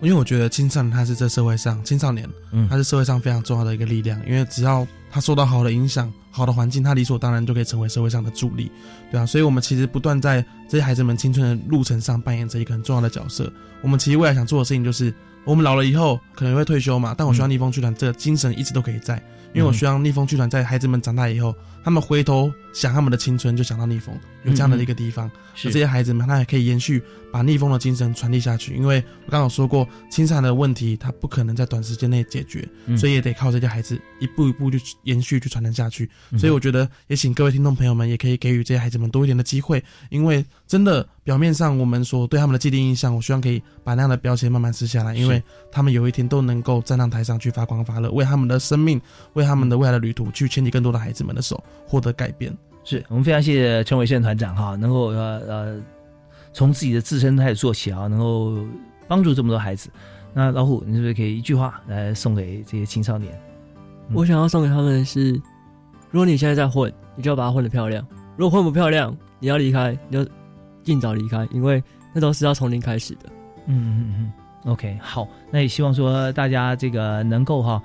[0.00, 6.12] 因为我觉得青少年他是这社会上青少年，嗯，他是社会上非常重要的一个力量，因为只要他受到好的影响。
[6.32, 8.68] 好的环境，他理所当然就可以成为社会上的助力，
[9.10, 13.52] 对啊，所以我们其实不断在这些孩子们青春的路程上扮演着一个很重要的角色。
[13.82, 15.14] 我们其实未来想做的事情就是，
[15.44, 19.22] 我们老了以后可能会退休嘛，但我希望逆风剧团这个精神一直都可以在，
[19.52, 21.54] 因为我希望逆风剧团在孩子们长大以后。
[21.84, 24.14] 他们回头想他们的青春，就想到逆风
[24.44, 27.02] 有这样的一个地方，这些孩子们他也可以延续
[27.32, 28.74] 把逆风的精神传递下去。
[28.74, 32.66] 因为我刚刚说过，青少年的问题他不可能在短时间内解决，
[32.96, 36.08] 所以也得靠这些孩子一步一步去延续去传承下去。
[36.38, 49.00] 所以我觉得也请各位听众朋友们也可以给予这些孩子们多一点的机会，因为真的表面上我们所对他们的既定印象，我希望可以把那样的标签慢慢撕下来，因为他们有一天都能够站上台上去发光发热，为他们的生命，
[49.34, 51.62] 为他们的未来的旅途去牵起更多的孩子们的手。
[51.86, 55.80] 获得改变，是我们非常谢谢陈伟宪团长哈，能够呃呃
[56.52, 58.56] 从自己的自身开始做起啊，能够
[59.06, 59.90] 帮助这么多孩子。
[60.34, 63.38] 那老虎，你是不是可以一句话来送给这些青少年？
[64.14, 65.32] 我想要送给他们的是：
[66.10, 68.02] 如果你现在在混，你就要把它混得漂亮；
[68.36, 70.30] 如果混不漂亮，你要离开，你就
[70.82, 71.82] 尽早离开，因为
[72.14, 73.28] 那都是要从零开始的。
[73.66, 77.82] 嗯嗯嗯，OK，好，那也希望说大家这个能够哈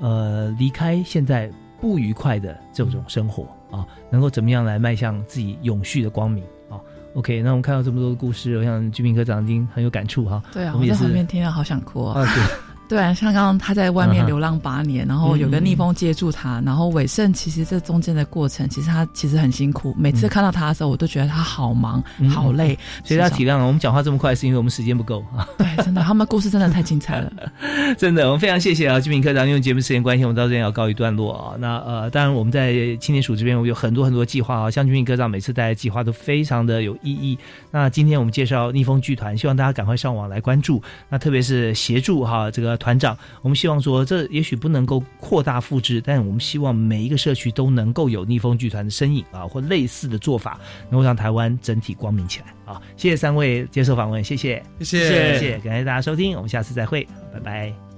[0.00, 1.50] 呃离开现在。
[1.80, 6.78] 不愉快的这种生活啊，能够怎么样来迈向自己永续的光明啊
[7.14, 10.42] ？OK，那我们看到这么多的故事，我想居民科长已经很有感触哈。
[10.52, 12.22] 对啊，我们在旁边听了好想哭啊。
[12.22, 12.69] 对。
[12.90, 19.94] 对啊，像刚刚他在外面流浪八年，然后有个逆风接住他，然后伟盛其实这中间的过程，其实他其实很辛苦。
[19.96, 23.64] 每次看到他的时候，我都觉得他好忙、好累，所以他体谅了。
[23.64, 25.46] 我们讲话这么快，是因为我们时间不够啊。
[25.56, 27.32] 对，真的，他们故事真的太精彩了，
[27.96, 28.26] 真的。
[28.26, 31.54] 我们非常谢谢啊，金明科长，因为节目时间关系，我们到这边要告一段落啊。
[31.60, 34.68] 那呃，当然我们在青年署这边，我们有很多很多计划啊。
[34.68, 37.38] 像金明科长每次带来计划都非常的有意义。
[37.70, 40.82] 那今天我们介绍逆风剧团，希望大家赶快上网来关注。
[41.08, 50.58] 那特别是协助哈这个团长，我们希望说，这也许不能够扩大复制，但我们希望每一个社区都能够有逆风剧团的身影啊，或类似的做法，
[50.88, 52.80] 能够让台湾整体光明起来啊！
[52.96, 57.89] 谢谢三位接受访问，谢谢，谢谢，谢谢，感谢大家收听，我们下次再会，拜拜。